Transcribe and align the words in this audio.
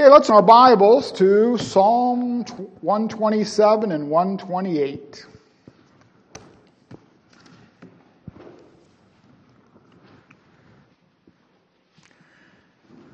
Okay, 0.00 0.08
let's 0.08 0.30
in 0.30 0.34
our 0.34 0.40
Bibles 0.40 1.12
to 1.12 1.58
Psalm 1.58 2.42
127 2.80 3.92
and 3.92 4.08
128. 4.08 5.26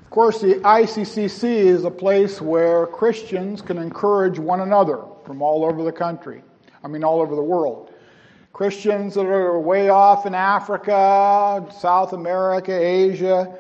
Of 0.05 0.11
course, 0.11 0.41
the 0.41 0.55
ICCC 0.61 1.43
is 1.43 1.83
a 1.83 1.91
place 1.91 2.41
where 2.41 2.87
Christians 2.87 3.61
can 3.63 3.79
encourage 3.79 4.39
one 4.39 4.61
another 4.61 5.03
from 5.25 5.43
all 5.43 5.65
over 5.65 5.83
the 5.83 5.91
country. 5.91 6.45
I 6.85 6.87
mean, 6.87 7.03
all 7.03 7.21
over 7.21 7.35
the 7.35 7.43
world. 7.43 7.93
Christians 8.53 9.15
that 9.15 9.27
are 9.27 9.59
way 9.59 9.89
off 9.89 10.25
in 10.25 10.37
Africa, 10.37 11.67
South 11.77 12.13
America, 12.13 12.73
Asia, 12.73 13.59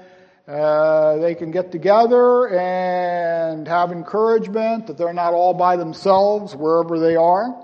uh, 0.48 1.16
they 1.16 1.34
can 1.34 1.50
get 1.50 1.72
together 1.72 2.48
and 2.48 3.66
have 3.66 3.90
encouragement 3.90 4.86
that 4.86 4.96
they're 4.96 5.12
not 5.12 5.34
all 5.34 5.52
by 5.52 5.76
themselves 5.76 6.54
wherever 6.54 7.00
they 7.00 7.16
are. 7.16 7.62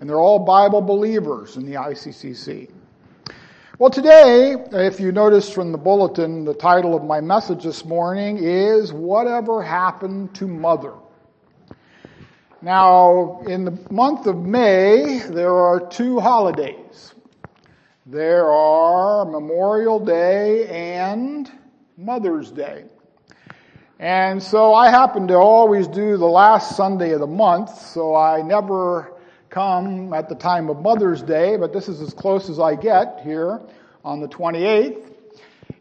And 0.00 0.08
they're 0.08 0.20
all 0.20 0.40
Bible 0.40 0.80
believers 0.80 1.56
in 1.56 1.64
the 1.64 1.74
ICCC. 1.74 2.70
Well, 3.78 3.90
today, 3.90 4.56
if 4.72 4.98
you 4.98 5.12
noticed 5.12 5.54
from 5.54 5.70
the 5.70 5.78
bulletin, 5.78 6.44
the 6.44 6.54
title 6.54 6.96
of 6.96 7.04
my 7.04 7.20
message 7.20 7.62
this 7.62 7.84
morning 7.84 8.38
is 8.38 8.92
Whatever 8.92 9.62
Happened 9.62 10.34
to 10.34 10.48
Mother? 10.48 10.94
Now, 12.60 13.40
in 13.46 13.64
the 13.64 13.78
month 13.92 14.26
of 14.26 14.38
May, 14.38 15.20
there 15.28 15.54
are 15.54 15.78
two 15.86 16.18
holidays. 16.18 17.14
There 18.04 18.50
are 18.50 19.24
Memorial 19.24 20.00
Day 20.00 20.66
and 20.66 21.48
Mother's 21.98 22.52
Day. 22.52 22.84
And 23.98 24.40
so 24.40 24.72
I 24.72 24.88
happen 24.88 25.26
to 25.26 25.34
always 25.34 25.88
do 25.88 26.16
the 26.16 26.26
last 26.26 26.76
Sunday 26.76 27.10
of 27.10 27.18
the 27.18 27.26
month, 27.26 27.76
so 27.76 28.14
I 28.14 28.40
never 28.40 29.14
come 29.50 30.14
at 30.14 30.28
the 30.28 30.36
time 30.36 30.70
of 30.70 30.80
Mother's 30.80 31.22
Day, 31.22 31.56
but 31.56 31.72
this 31.72 31.88
is 31.88 32.00
as 32.00 32.14
close 32.14 32.48
as 32.48 32.60
I 32.60 32.76
get 32.76 33.22
here 33.24 33.60
on 34.04 34.20
the 34.20 34.28
28th. 34.28 35.10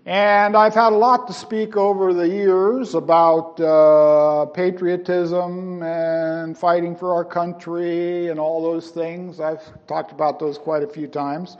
And 0.07 0.57
I've 0.57 0.73
had 0.73 0.91
a 0.91 0.95
lot 0.95 1.27
to 1.27 1.33
speak 1.33 1.77
over 1.77 2.11
the 2.15 2.27
years 2.27 2.95
about 2.95 3.59
uh, 3.59 4.47
patriotism 4.47 5.83
and 5.83 6.57
fighting 6.57 6.95
for 6.95 7.13
our 7.13 7.25
country 7.25 8.29
and 8.29 8.39
all 8.39 8.63
those 8.63 8.89
things. 8.89 9.39
I've 9.39 9.61
talked 9.85 10.13
about 10.13 10.39
those 10.39 10.57
quite 10.57 10.81
a 10.81 10.87
few 10.87 11.05
times. 11.05 11.57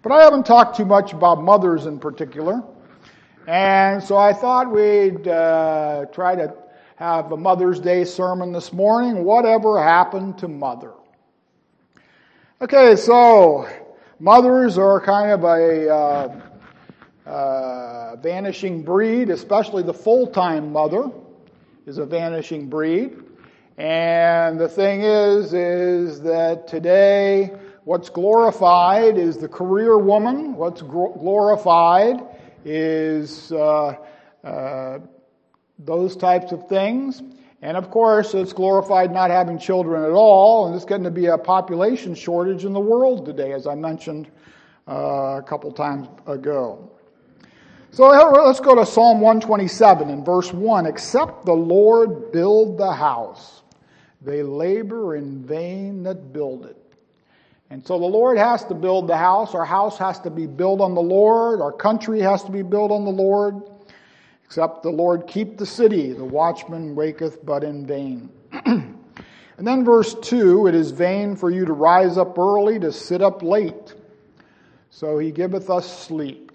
But 0.00 0.12
I 0.12 0.22
haven't 0.22 0.46
talked 0.46 0.78
too 0.78 0.86
much 0.86 1.12
about 1.12 1.42
mothers 1.42 1.84
in 1.84 1.98
particular. 1.98 2.62
And 3.48 4.04
so 4.04 4.18
I 4.18 4.34
thought 4.34 4.70
we'd 4.70 5.26
uh, 5.26 6.04
try 6.12 6.34
to 6.34 6.52
have 6.96 7.32
a 7.32 7.36
Mother's 7.38 7.80
Day 7.80 8.04
sermon 8.04 8.52
this 8.52 8.74
morning. 8.74 9.24
Whatever 9.24 9.82
happened 9.82 10.36
to 10.40 10.48
mother? 10.48 10.92
Okay, 12.60 12.94
so 12.94 13.66
mothers 14.18 14.76
are 14.76 15.00
kind 15.00 15.30
of 15.30 15.44
a 15.44 15.88
uh, 15.88 16.40
uh, 17.26 18.16
vanishing 18.16 18.82
breed, 18.82 19.30
especially 19.30 19.82
the 19.82 19.94
full-time 19.94 20.70
mother 20.70 21.10
is 21.86 21.96
a 21.96 22.04
vanishing 22.04 22.68
breed. 22.68 23.16
And 23.78 24.60
the 24.60 24.68
thing 24.68 25.00
is, 25.00 25.54
is 25.54 26.20
that 26.20 26.68
today 26.68 27.52
what's 27.84 28.10
glorified 28.10 29.16
is 29.16 29.38
the 29.38 29.48
career 29.48 29.96
woman. 29.96 30.54
What's 30.54 30.82
glorified 30.82 32.27
is 32.64 33.52
uh, 33.52 33.96
uh, 34.44 34.98
those 35.78 36.16
types 36.16 36.52
of 36.52 36.68
things. 36.68 37.22
And 37.60 37.76
of 37.76 37.90
course, 37.90 38.34
it's 38.34 38.52
glorified 38.52 39.12
not 39.12 39.30
having 39.30 39.58
children 39.58 40.04
at 40.04 40.12
all, 40.12 40.66
and 40.66 40.76
it's 40.76 40.84
getting 40.84 41.04
to 41.04 41.10
be 41.10 41.26
a 41.26 41.38
population 41.38 42.14
shortage 42.14 42.64
in 42.64 42.72
the 42.72 42.80
world 42.80 43.26
today, 43.26 43.52
as 43.52 43.66
I 43.66 43.74
mentioned 43.74 44.30
uh, 44.86 45.38
a 45.38 45.44
couple 45.44 45.72
times 45.72 46.08
ago. 46.26 46.90
So 47.90 48.08
let's 48.08 48.60
go 48.60 48.74
to 48.74 48.86
Psalm 48.86 49.20
127 49.20 50.10
in 50.10 50.24
verse 50.24 50.52
1. 50.52 50.86
Except 50.86 51.44
the 51.46 51.54
Lord 51.54 52.30
build 52.30 52.78
the 52.78 52.92
house, 52.92 53.62
they 54.20 54.42
labor 54.42 55.16
in 55.16 55.42
vain 55.42 56.02
that 56.04 56.32
build 56.32 56.66
it. 56.66 56.76
And 57.70 57.86
so 57.86 57.98
the 57.98 58.06
Lord 58.06 58.38
has 58.38 58.64
to 58.66 58.74
build 58.74 59.08
the 59.08 59.16
house. 59.16 59.54
Our 59.54 59.64
house 59.64 59.98
has 59.98 60.18
to 60.20 60.30
be 60.30 60.46
built 60.46 60.80
on 60.80 60.94
the 60.94 61.02
Lord. 61.02 61.60
Our 61.60 61.72
country 61.72 62.20
has 62.20 62.42
to 62.44 62.50
be 62.50 62.62
built 62.62 62.90
on 62.90 63.04
the 63.04 63.10
Lord. 63.10 63.62
Except 64.44 64.82
the 64.82 64.90
Lord 64.90 65.26
keep 65.26 65.58
the 65.58 65.66
city, 65.66 66.14
the 66.14 66.24
watchman 66.24 66.94
waketh 66.94 67.44
but 67.44 67.62
in 67.62 67.86
vain. 67.86 68.30
and 68.64 68.96
then 69.58 69.84
verse 69.84 70.14
2 70.22 70.68
it 70.68 70.74
is 70.74 70.90
vain 70.90 71.36
for 71.36 71.50
you 71.50 71.66
to 71.66 71.74
rise 71.74 72.16
up 72.16 72.38
early, 72.38 72.78
to 72.78 72.90
sit 72.90 73.20
up 73.20 73.42
late. 73.42 73.94
So 74.88 75.18
he 75.18 75.30
giveth 75.30 75.68
us 75.68 75.86
sleep. 76.06 76.50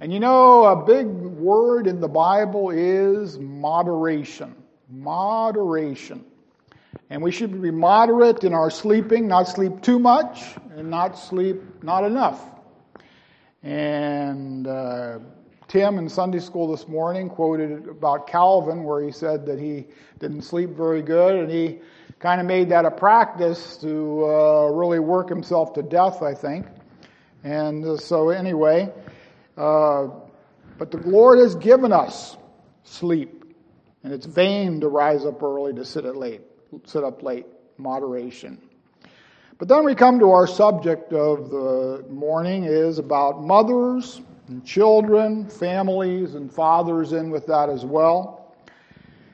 And 0.00 0.12
you 0.12 0.20
know, 0.20 0.64
a 0.64 0.84
big 0.84 1.06
word 1.06 1.86
in 1.86 2.00
the 2.00 2.08
Bible 2.08 2.68
is 2.68 3.38
moderation. 3.38 4.54
Moderation. 4.90 6.26
And 7.10 7.22
we 7.22 7.30
should 7.30 7.60
be 7.60 7.70
moderate 7.70 8.44
in 8.44 8.54
our 8.54 8.70
sleeping, 8.70 9.28
not 9.28 9.48
sleep 9.48 9.82
too 9.82 9.98
much, 9.98 10.42
and 10.76 10.90
not 10.90 11.18
sleep 11.18 11.82
not 11.82 12.04
enough. 12.04 12.40
And 13.62 14.66
uh, 14.66 15.18
Tim 15.68 15.98
in 15.98 16.08
Sunday 16.08 16.38
school 16.38 16.70
this 16.70 16.86
morning 16.88 17.28
quoted 17.28 17.88
about 17.88 18.26
Calvin, 18.26 18.84
where 18.84 19.02
he 19.02 19.12
said 19.12 19.46
that 19.46 19.58
he 19.58 19.86
didn't 20.18 20.42
sleep 20.42 20.70
very 20.70 21.02
good, 21.02 21.36
and 21.36 21.50
he 21.50 21.78
kind 22.18 22.40
of 22.40 22.46
made 22.46 22.68
that 22.68 22.84
a 22.84 22.90
practice 22.90 23.76
to 23.78 24.24
uh, 24.24 24.68
really 24.72 24.98
work 24.98 25.28
himself 25.28 25.72
to 25.74 25.82
death, 25.82 26.22
I 26.22 26.34
think. 26.34 26.66
And 27.42 27.84
uh, 27.84 27.96
so, 27.96 28.30
anyway, 28.30 28.92
uh, 29.56 30.08
but 30.78 30.90
the 30.90 30.98
Lord 30.98 31.38
has 31.38 31.54
given 31.54 31.92
us 31.92 32.36
sleep, 32.84 33.44
and 34.04 34.12
it's 34.12 34.26
vain 34.26 34.80
to 34.80 34.88
rise 34.88 35.24
up 35.24 35.42
early 35.42 35.72
to 35.74 35.84
sit 35.84 36.04
at 36.04 36.16
late, 36.16 36.42
sit 36.84 37.04
up 37.04 37.22
late. 37.22 37.46
Moderation. 37.78 38.58
But 39.58 39.68
then 39.68 39.84
we 39.84 39.94
come 39.94 40.18
to 40.18 40.30
our 40.30 40.46
subject 40.46 41.12
of 41.12 41.50
the 41.50 42.04
morning 42.10 42.64
is 42.64 42.98
about 42.98 43.42
mothers 43.42 44.20
and 44.48 44.64
children, 44.64 45.48
families, 45.48 46.34
and 46.34 46.52
fathers 46.52 47.12
in 47.12 47.30
with 47.30 47.46
that 47.46 47.68
as 47.68 47.84
well. 47.84 48.54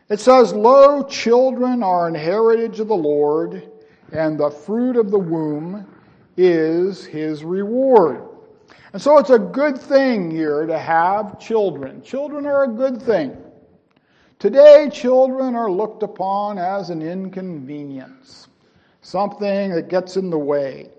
It 0.09 0.21
says, 0.21 0.53
Lo, 0.53 1.03
children 1.03 1.83
are 1.83 2.09
an 2.09 2.15
heritage 2.15 2.81
of 2.81 2.89
the 2.89 2.97
Lord, 2.97 3.71
and 4.13 4.39
the 4.39 4.51
fruit 4.51 4.97
of 4.97 5.11
the 5.11 5.19
womb 5.19 5.87
is 6.37 7.05
his 7.05 7.45
reward. 7.45 8.23
And 8.93 9.03
so 9.03 9.19
it's 9.19 9.31
a 9.31 9.39
good 9.39 9.79
thing 9.79 10.31
here 10.31 10.67
to 10.67 10.79
have 10.79 11.39
children. 11.39 12.03
Children 12.03 12.47
are 12.47 12.65
a 12.65 12.69
good 12.69 13.03
thing. 13.03 13.37
Today, 14.39 14.89
children 14.93 15.57
are 15.57 15.69
looked 15.69 16.05
upon 16.05 16.59
as 16.59 16.91
an 16.91 17.03
inconvenience, 17.03 18.47
something 19.03 19.73
that 19.73 19.89
gets 19.89 20.17
in 20.17 20.31
the 20.31 20.39
way. 20.39 20.91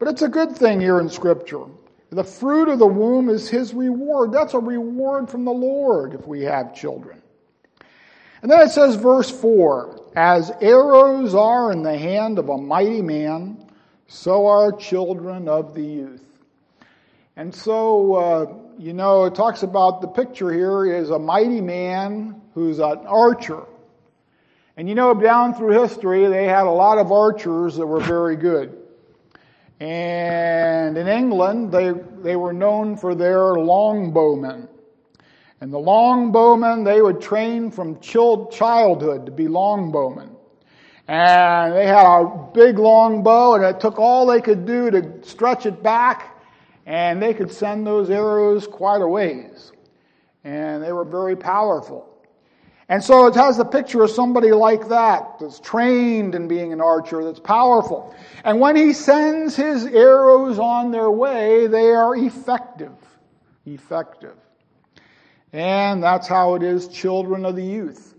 But 0.00 0.08
it's 0.08 0.22
a 0.22 0.28
good 0.28 0.56
thing 0.56 0.80
here 0.80 0.98
in 0.98 1.08
Scripture. 1.08 1.66
The 2.10 2.24
fruit 2.24 2.68
of 2.68 2.80
the 2.80 2.86
womb 2.86 3.28
is 3.28 3.48
his 3.48 3.74
reward. 3.74 4.32
That's 4.32 4.54
a 4.54 4.58
reward 4.58 5.30
from 5.30 5.44
the 5.44 5.52
Lord 5.52 6.14
if 6.14 6.26
we 6.26 6.42
have 6.42 6.74
children. 6.74 7.22
And 8.42 8.50
then 8.50 8.60
it 8.60 8.70
says, 8.70 8.96
verse 8.96 9.30
4 9.30 10.10
As 10.16 10.50
arrows 10.60 11.36
are 11.36 11.70
in 11.70 11.84
the 11.84 11.96
hand 11.96 12.40
of 12.40 12.48
a 12.48 12.58
mighty 12.58 13.02
man, 13.02 13.70
so 14.08 14.48
are 14.48 14.72
children 14.72 15.48
of 15.48 15.74
the 15.74 15.84
youth. 15.84 16.24
And 17.36 17.54
so, 17.54 18.14
uh, 18.14 18.54
you 18.78 18.94
know, 18.94 19.26
it 19.26 19.36
talks 19.36 19.62
about 19.62 20.00
the 20.00 20.08
picture 20.08 20.52
here 20.52 20.86
is 20.86 21.10
a 21.10 21.18
mighty 21.20 21.60
man 21.60 22.37
who's 22.58 22.80
an 22.80 23.06
archer. 23.06 23.64
And 24.76 24.88
you 24.88 24.94
know, 24.94 25.14
down 25.14 25.54
through 25.54 25.80
history, 25.80 26.26
they 26.26 26.44
had 26.44 26.66
a 26.66 26.70
lot 26.70 26.98
of 26.98 27.12
archers 27.12 27.76
that 27.76 27.86
were 27.86 28.00
very 28.00 28.34
good. 28.34 28.76
And 29.80 30.98
in 30.98 31.06
England, 31.06 31.70
they, 31.70 31.92
they 32.20 32.34
were 32.34 32.52
known 32.52 32.96
for 32.96 33.14
their 33.14 33.54
longbowmen. 33.54 34.68
And 35.60 35.72
the 35.72 35.78
longbowmen, 35.78 36.84
they 36.84 37.00
would 37.00 37.20
train 37.20 37.70
from 37.70 38.00
childhood 38.00 39.26
to 39.26 39.32
be 39.32 39.44
longbowmen. 39.44 40.30
And 41.06 41.72
they 41.74 41.86
had 41.86 42.06
a 42.06 42.48
big 42.52 42.78
long 42.78 43.22
bow, 43.22 43.54
and 43.54 43.64
it 43.64 43.80
took 43.80 43.98
all 44.00 44.26
they 44.26 44.40
could 44.40 44.66
do 44.66 44.90
to 44.90 45.22
stretch 45.22 45.64
it 45.64 45.80
back, 45.82 46.42
and 46.86 47.22
they 47.22 47.34
could 47.34 47.50
send 47.50 47.86
those 47.86 48.10
arrows 48.10 48.66
quite 48.66 49.00
a 49.00 49.06
ways. 49.06 49.72
And 50.42 50.82
they 50.82 50.92
were 50.92 51.04
very 51.04 51.36
powerful. 51.36 52.07
And 52.90 53.04
so 53.04 53.26
it 53.26 53.34
has 53.34 53.58
the 53.58 53.66
picture 53.66 54.02
of 54.02 54.10
somebody 54.10 54.50
like 54.50 54.88
that, 54.88 55.38
that's 55.38 55.60
trained 55.60 56.34
in 56.34 56.48
being 56.48 56.72
an 56.72 56.80
archer, 56.80 57.22
that's 57.22 57.38
powerful. 57.38 58.14
And 58.44 58.60
when 58.60 58.76
he 58.76 58.94
sends 58.94 59.54
his 59.54 59.84
arrows 59.84 60.58
on 60.58 60.90
their 60.90 61.10
way, 61.10 61.66
they 61.66 61.90
are 61.90 62.16
effective. 62.16 62.92
Effective. 63.66 64.36
And 65.52 66.02
that's 66.02 66.26
how 66.26 66.54
it 66.54 66.62
is, 66.62 66.88
children 66.88 67.44
of 67.44 67.56
the 67.56 67.64
youth. 67.64 68.14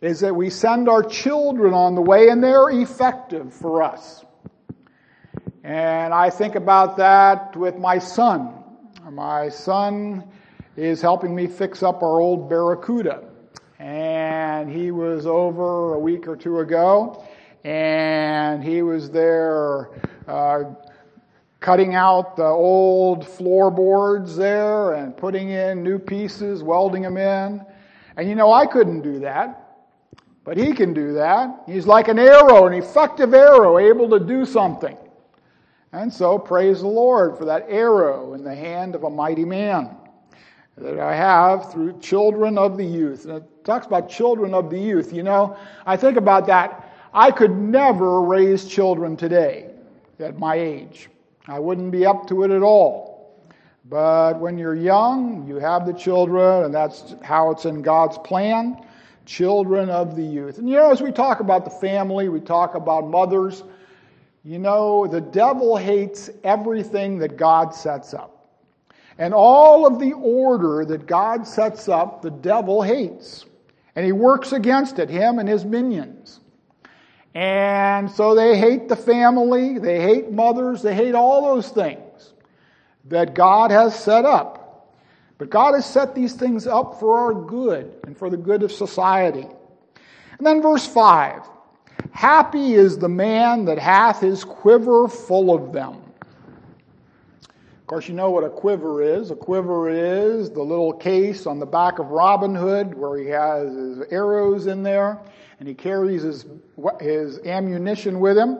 is 0.00 0.20
that 0.20 0.34
we 0.34 0.50
send 0.50 0.88
our 0.88 1.02
children 1.02 1.74
on 1.74 1.94
the 1.94 2.00
way 2.00 2.28
and 2.28 2.42
they're 2.42 2.70
effective 2.70 3.52
for 3.52 3.82
us. 3.82 4.24
And 5.64 6.14
I 6.14 6.30
think 6.30 6.54
about 6.54 6.96
that 6.98 7.56
with 7.56 7.76
my 7.76 7.98
son. 7.98 8.54
My 9.10 9.48
son 9.48 10.24
is 10.76 11.02
helping 11.02 11.34
me 11.34 11.46
fix 11.46 11.82
up 11.82 12.02
our 12.02 12.20
old 12.20 12.48
Barracuda. 12.48 13.27
And 13.78 14.68
he 14.70 14.90
was 14.90 15.26
over 15.26 15.94
a 15.94 15.98
week 15.98 16.26
or 16.26 16.36
two 16.36 16.60
ago, 16.60 17.24
and 17.62 18.62
he 18.62 18.82
was 18.82 19.08
there 19.10 19.90
uh, 20.26 20.64
cutting 21.60 21.94
out 21.94 22.36
the 22.36 22.44
old 22.44 23.26
floorboards 23.26 24.36
there 24.36 24.94
and 24.94 25.16
putting 25.16 25.50
in 25.50 25.82
new 25.82 25.98
pieces, 25.98 26.62
welding 26.62 27.02
them 27.02 27.16
in. 27.16 27.64
And 28.16 28.28
you 28.28 28.34
know, 28.34 28.52
I 28.52 28.66
couldn't 28.66 29.02
do 29.02 29.20
that, 29.20 29.78
but 30.44 30.56
he 30.56 30.72
can 30.72 30.92
do 30.92 31.12
that. 31.12 31.62
He's 31.66 31.86
like 31.86 32.08
an 32.08 32.18
arrow, 32.18 32.66
an 32.66 32.74
effective 32.74 33.32
arrow, 33.32 33.78
able 33.78 34.08
to 34.10 34.18
do 34.18 34.44
something. 34.44 34.96
And 35.92 36.12
so, 36.12 36.38
praise 36.38 36.80
the 36.80 36.88
Lord 36.88 37.38
for 37.38 37.44
that 37.46 37.64
arrow 37.68 38.34
in 38.34 38.44
the 38.44 38.54
hand 38.54 38.94
of 38.94 39.04
a 39.04 39.10
mighty 39.10 39.44
man 39.44 39.96
that 40.76 40.98
I 40.98 41.14
have 41.14 41.72
through 41.72 41.98
children 42.00 42.58
of 42.58 42.76
the 42.76 42.84
youth. 42.84 43.24
And 43.24 43.44
talks 43.68 43.86
about 43.86 44.08
children 44.08 44.54
of 44.54 44.70
the 44.70 44.78
youth. 44.78 45.12
You 45.12 45.22
know, 45.22 45.56
I 45.86 45.96
think 45.96 46.16
about 46.16 46.46
that. 46.48 46.92
I 47.14 47.30
could 47.30 47.56
never 47.56 48.20
raise 48.22 48.64
children 48.64 49.16
today 49.16 49.70
at 50.18 50.38
my 50.38 50.56
age. 50.56 51.08
I 51.46 51.58
wouldn't 51.58 51.92
be 51.92 52.04
up 52.04 52.26
to 52.28 52.42
it 52.42 52.50
at 52.50 52.62
all. 52.62 53.38
But 53.88 54.40
when 54.40 54.58
you're 54.58 54.74
young, 54.74 55.46
you 55.46 55.56
have 55.56 55.86
the 55.86 55.92
children, 55.92 56.64
and 56.64 56.74
that's 56.74 57.14
how 57.22 57.50
it's 57.50 57.64
in 57.64 57.80
God's 57.80 58.18
plan 58.18 58.84
children 59.28 59.90
of 59.90 60.16
the 60.16 60.22
youth. 60.22 60.58
And 60.58 60.68
you 60.68 60.76
know, 60.76 60.90
as 60.90 61.02
we 61.02 61.12
talk 61.12 61.40
about 61.40 61.64
the 61.64 61.70
family, 61.70 62.30
we 62.30 62.40
talk 62.40 62.74
about 62.74 63.06
mothers, 63.06 63.62
you 64.42 64.58
know, 64.58 65.06
the 65.06 65.20
devil 65.20 65.76
hates 65.76 66.30
everything 66.42 67.18
that 67.18 67.36
God 67.36 67.74
sets 67.74 68.14
up. 68.14 68.48
And 69.18 69.34
all 69.34 69.86
of 69.86 69.98
the 69.98 70.14
order 70.14 70.84
that 70.86 71.06
God 71.06 71.46
sets 71.46 71.88
up, 71.88 72.22
the 72.22 72.30
devil 72.30 72.80
hates. 72.80 73.44
And 73.98 74.06
he 74.06 74.12
works 74.12 74.52
against 74.52 75.00
it, 75.00 75.10
him 75.10 75.40
and 75.40 75.48
his 75.48 75.64
minions. 75.64 76.38
And 77.34 78.08
so 78.08 78.36
they 78.36 78.56
hate 78.56 78.88
the 78.88 78.94
family, 78.94 79.80
they 79.80 80.00
hate 80.00 80.30
mothers, 80.30 80.82
they 80.82 80.94
hate 80.94 81.16
all 81.16 81.42
those 81.42 81.68
things 81.70 82.32
that 83.06 83.34
God 83.34 83.72
has 83.72 83.98
set 83.98 84.24
up. 84.24 84.94
But 85.36 85.50
God 85.50 85.74
has 85.74 85.84
set 85.84 86.14
these 86.14 86.34
things 86.34 86.64
up 86.64 87.00
for 87.00 87.18
our 87.18 87.34
good 87.34 87.92
and 88.04 88.16
for 88.16 88.30
the 88.30 88.36
good 88.36 88.62
of 88.62 88.70
society. 88.70 89.48
And 90.38 90.46
then 90.46 90.62
verse 90.62 90.86
5 90.86 91.42
Happy 92.12 92.74
is 92.74 92.98
the 92.98 93.08
man 93.08 93.64
that 93.64 93.80
hath 93.80 94.20
his 94.20 94.44
quiver 94.44 95.08
full 95.08 95.52
of 95.52 95.72
them. 95.72 95.96
Course, 97.88 98.06
you 98.06 98.12
know 98.12 98.28
what 98.28 98.44
a 98.44 98.50
quiver 98.50 99.00
is. 99.00 99.30
A 99.30 99.34
quiver 99.34 99.88
is 99.88 100.50
the 100.50 100.60
little 100.60 100.92
case 100.92 101.46
on 101.46 101.58
the 101.58 101.64
back 101.64 101.98
of 101.98 102.08
Robin 102.08 102.54
Hood 102.54 102.92
where 102.92 103.18
he 103.18 103.26
has 103.28 103.74
his 103.74 104.00
arrows 104.10 104.66
in 104.66 104.82
there 104.82 105.18
and 105.58 105.66
he 105.66 105.72
carries 105.72 106.20
his, 106.20 106.44
his 107.00 107.38
ammunition 107.46 108.20
with 108.20 108.36
him. 108.36 108.58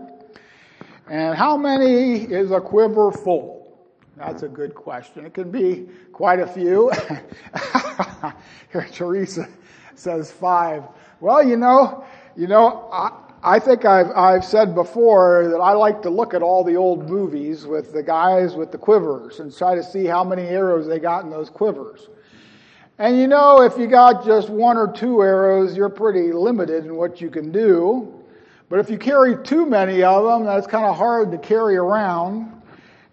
And 1.11 1.37
how 1.37 1.59
many 1.59 2.23
is 2.23 2.53
a 2.53 2.61
quiver 2.61 3.13
full? 3.13 3.79
That's 4.17 4.45
a 4.45 4.49
good 4.49 4.75
question. 4.75 5.27
It 5.27 5.35
can 5.35 5.51
be 5.51 5.91
quite 6.11 6.41
a 6.41 6.47
few. 6.47 6.91
Here, 8.73 8.89
Teresa 8.91 9.47
says 9.95 10.33
five. 10.33 10.85
Well, 11.21 11.47
you 11.47 11.59
know, 11.59 12.03
you 12.35 12.47
know, 12.47 12.89
I, 12.91 13.28
I 13.43 13.61
think 13.61 13.85
I've, 13.85 14.11
I've 14.17 14.45
said 14.45 14.75
before 14.75 15.49
that 15.49 15.59
I 15.59 15.73
like 15.73 16.03
to 16.03 16.11
look 16.11 16.35
at 16.35 16.43
all 16.43 16.65
the 16.65 16.75
old 16.75 17.09
movies 17.09 17.67
with 17.67 17.93
the 17.93 18.03
guys 18.03 18.57
with 18.57 18.73
the 18.73 18.79
quivers 18.79 19.39
and 19.39 19.57
try 19.57 19.77
to 19.77 19.83
see 19.83 20.07
how 20.07 20.25
many 20.25 20.43
arrows 20.43 20.89
they 20.89 20.99
got 20.99 21.25
in 21.25 21.31
those 21.31 21.49
quivers. 21.49 22.09
And 22.99 23.17
you 23.17 23.29
know, 23.29 23.63
if 23.63 23.79
you 23.79 23.87
got 23.87 24.25
just 24.25 24.51
one 24.51 24.77
or 24.77 24.93
two 24.93 25.23
arrows, 25.23 25.77
you're 25.77 25.89
pretty 25.89 26.33
limited 26.33 26.85
in 26.85 26.97
what 26.97 27.21
you 27.21 27.31
can 27.31 27.53
do. 27.53 28.13
But 28.69 28.81
if 28.81 28.91
you 28.91 28.99
carry 28.99 29.41
too 29.45 29.67
many 29.67 30.03
of 30.03 30.25
them, 30.25 30.45
that's 30.45 30.67
kind 30.67 30.85
of 30.85 30.97
hard 30.97 31.31
to 31.31 31.39
carry 31.39 31.77
around. 31.77 32.53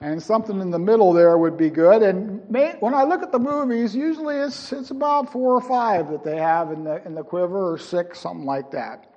And 0.02 0.22
something 0.22 0.60
in 0.60 0.72
the 0.72 0.80
middle 0.80 1.14
there 1.14 1.38
would 1.38 1.56
be 1.56 1.70
good. 1.70 2.02
And 2.02 2.50
may, 2.50 2.74
when 2.80 2.96
I 2.96 3.04
look 3.04 3.22
at 3.22 3.32
the 3.32 3.40
movies, 3.40 3.96
usually 3.96 4.38
it's, 4.38 4.74
it's 4.74 4.90
about 4.90 5.32
four 5.32 5.54
or 5.54 5.62
five 5.62 6.10
that 6.10 6.24
they 6.24 6.38
have 6.38 6.72
in 6.72 6.84
the, 6.84 7.06
in 7.06 7.14
the 7.14 7.24
quiver, 7.24 7.74
or 7.74 7.78
six, 7.78 8.20
something 8.20 8.46
like 8.46 8.72
that. 8.72 9.15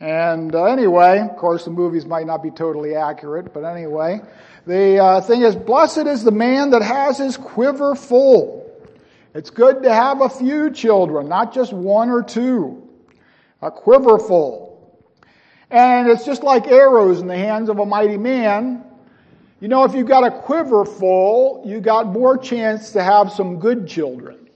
And 0.00 0.54
uh, 0.54 0.64
anyway, 0.64 1.20
of 1.20 1.36
course, 1.36 1.64
the 1.64 1.70
movies 1.70 2.04
might 2.04 2.26
not 2.26 2.42
be 2.42 2.50
totally 2.50 2.94
accurate, 2.94 3.54
but 3.54 3.64
anyway, 3.64 4.20
the 4.66 4.98
uh, 4.98 5.20
thing 5.20 5.42
is, 5.42 5.54
blessed 5.54 6.06
is 6.06 6.24
the 6.24 6.30
man 6.30 6.70
that 6.70 6.82
has 6.82 7.18
his 7.18 7.36
quiver 7.36 7.94
full. 7.94 8.64
It's 9.34 9.50
good 9.50 9.82
to 9.82 9.92
have 9.92 10.20
a 10.20 10.28
few 10.28 10.70
children, 10.70 11.28
not 11.28 11.52
just 11.52 11.72
one 11.72 12.10
or 12.10 12.22
two. 12.22 12.88
A 13.62 13.70
quiver 13.70 14.18
full. 14.18 15.00
And 15.70 16.08
it's 16.08 16.24
just 16.24 16.42
like 16.42 16.66
arrows 16.68 17.20
in 17.20 17.26
the 17.26 17.36
hands 17.36 17.68
of 17.68 17.78
a 17.78 17.86
mighty 17.86 18.16
man. 18.16 18.84
You 19.60 19.68
know, 19.68 19.84
if 19.84 19.94
you've 19.94 20.06
got 20.06 20.24
a 20.24 20.30
quiver 20.30 20.84
full, 20.84 21.62
you 21.66 21.80
got 21.80 22.08
more 22.08 22.36
chance 22.36 22.92
to 22.92 23.02
have 23.02 23.32
some 23.32 23.58
good 23.58 23.88
children. 23.88 24.50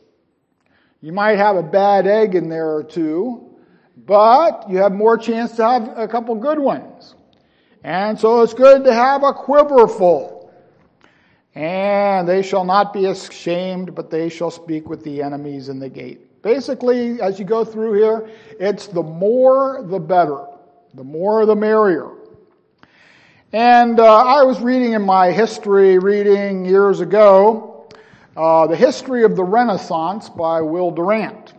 You 1.00 1.12
might 1.12 1.38
have 1.38 1.56
a 1.56 1.62
bad 1.62 2.06
egg 2.06 2.34
in 2.34 2.48
there 2.48 2.70
or 2.74 2.84
two, 2.84 3.47
but 4.06 4.68
you 4.68 4.78
have 4.78 4.92
more 4.92 5.18
chance 5.18 5.52
to 5.56 5.64
have 5.64 5.98
a 5.98 6.08
couple 6.08 6.34
good 6.34 6.58
ones. 6.58 7.14
And 7.84 8.18
so 8.18 8.42
it's 8.42 8.54
good 8.54 8.84
to 8.84 8.92
have 8.92 9.22
a 9.22 9.32
quiver 9.32 9.86
full. 9.86 10.52
And 11.54 12.28
they 12.28 12.42
shall 12.42 12.64
not 12.64 12.92
be 12.92 13.06
ashamed, 13.06 13.94
but 13.94 14.10
they 14.10 14.28
shall 14.28 14.50
speak 14.50 14.88
with 14.88 15.02
the 15.02 15.22
enemies 15.22 15.68
in 15.68 15.78
the 15.78 15.88
gate. 15.88 16.42
Basically, 16.42 17.20
as 17.20 17.38
you 17.38 17.44
go 17.44 17.64
through 17.64 17.94
here, 17.94 18.30
it's 18.60 18.86
the 18.86 19.02
more 19.02 19.82
the 19.82 19.98
better. 19.98 20.46
The 20.94 21.04
more 21.04 21.46
the 21.46 21.56
merrier. 21.56 22.10
And 23.52 23.98
uh, 23.98 24.24
I 24.24 24.42
was 24.42 24.60
reading 24.60 24.92
in 24.92 25.02
my 25.02 25.32
history 25.32 25.98
reading 25.98 26.64
years 26.64 27.00
ago 27.00 27.88
uh, 28.36 28.68
The 28.68 28.76
History 28.76 29.24
of 29.24 29.34
the 29.34 29.42
Renaissance 29.42 30.28
by 30.28 30.60
Will 30.60 30.92
Durant. 30.92 31.54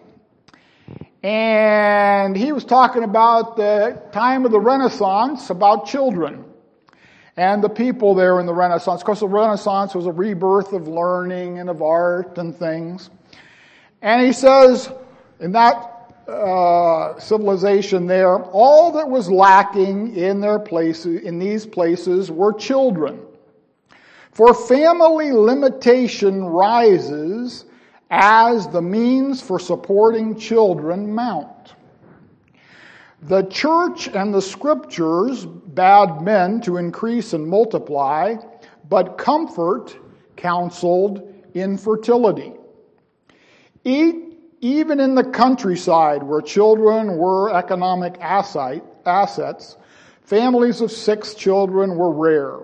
And 1.22 2.36
he 2.36 2.54
was 2.54 2.64
talking 2.64 3.04
about 3.04 3.58
the 3.58 4.02
time 4.12 4.46
of 4.46 4.52
the 4.52 4.60
Renaissance, 4.60 5.50
about 5.50 5.86
children 5.86 6.46
and 7.36 7.64
the 7.64 7.70
people 7.70 8.16
there 8.16 8.40
in 8.40 8.46
the 8.46 8.54
Renaissance. 8.54 9.02
Of 9.02 9.06
course, 9.06 9.20
the 9.22 9.28
Renaissance 9.28 9.96
was 9.96 10.06
a 10.06 10.12
rebirth 10.12 10.74
of 10.74 10.88
learning 10.88 11.60
and 11.60 11.70
of 11.70 11.82
art 11.82 12.38
and 12.38 12.56
things. 12.56 13.10
And 14.02 14.26
he 14.26 14.34
says, 14.34 14.92
in 15.40 15.52
that 15.54 16.14
uh, 16.28 17.20
civilization 17.20 18.08
there, 18.08 18.38
all 18.38 18.92
that 18.92 19.10
was 19.10 19.30
lacking 19.30 20.16
in 20.16 20.40
their 20.40 20.60
places, 20.60 21.22
in 21.22 21.40
these 21.40 21.66
places, 21.66 22.32
were 22.32 22.54
children. 22.54 23.20
For 24.32 24.54
family 24.54 25.32
limitation 25.32 26.46
rises 26.46 27.66
as 28.10 28.68
the 28.68 28.82
means 28.82 29.42
for 29.42 29.60
supporting 29.60 30.38
children 30.38 31.14
mount. 31.14 31.76
The 33.22 33.44
church 33.44 34.08
and 34.08 34.34
the 34.34 34.42
scriptures 34.42 35.46
bade 35.46 36.22
men 36.22 36.62
to 36.62 36.78
increase 36.78 37.34
and 37.34 37.46
multiply, 37.48 38.36
but 38.88 39.18
comfort 39.18 39.96
counseled 40.38 41.34
infertility. 41.54 42.54
Even 43.84 45.00
in 45.00 45.16
the 45.16 45.24
countryside 45.24 46.24
where 46.24 46.42
children 46.42 47.18
were 47.18 47.54
economic 47.56 48.18
assets, 48.22 49.78
families 50.22 50.82
of 50.82 50.92
six 50.92 51.34
children 51.34 51.98
were 51.98 52.12
rare. 52.12 52.60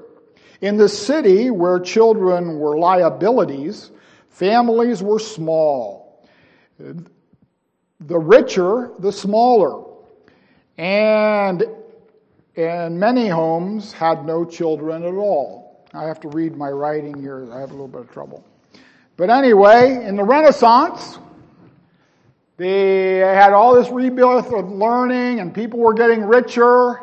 In 0.62 0.78
the 0.78 0.90
city 0.90 1.52
where 1.52 1.80
children 1.80 2.60
were 2.60 2.78
liabilities, 2.78 3.92
families 4.36 5.02
were 5.02 5.20
small. 5.20 6.28
The 6.78 8.20
richer, 8.20 8.92
the 9.00 9.12
smaller. 9.12 9.86
And, 10.78 11.64
and 12.58 13.00
many 13.00 13.30
homes 13.30 13.94
had 13.94 14.26
no 14.26 14.44
children 14.44 15.04
at 15.04 15.14
all. 15.14 15.86
I 15.94 16.04
have 16.04 16.20
to 16.22 16.28
read 16.28 16.58
my 16.58 16.70
writing 16.70 17.18
here. 17.18 17.48
I 17.54 17.62
have 17.62 17.70
a 17.70 17.74
little 17.74 17.88
bit 17.88 18.02
of 18.02 18.12
trouble. 18.12 18.44
But 19.16 19.30
anyway, 19.30 20.06
in 20.06 20.18
the 20.18 20.24
Renaissance, 20.24 21.18
they 22.58 23.20
had 23.20 23.54
all 23.54 23.74
this 23.74 23.90
rebirth 23.90 24.52
of 24.52 24.70
learning, 24.70 25.40
and 25.40 25.54
people 25.54 25.80
were 25.80 25.94
getting 25.94 26.26
richer. 26.26 27.00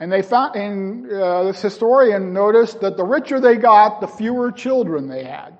And 0.00 0.10
they 0.10 0.22
found, 0.22 0.56
and 0.56 1.12
uh, 1.12 1.44
this 1.44 1.62
historian 1.62 2.32
noticed 2.32 2.80
that 2.80 2.96
the 2.96 3.04
richer 3.04 3.38
they 3.38 3.54
got, 3.54 4.00
the 4.00 4.08
fewer 4.08 4.50
children 4.50 5.06
they 5.06 5.22
had. 5.22 5.56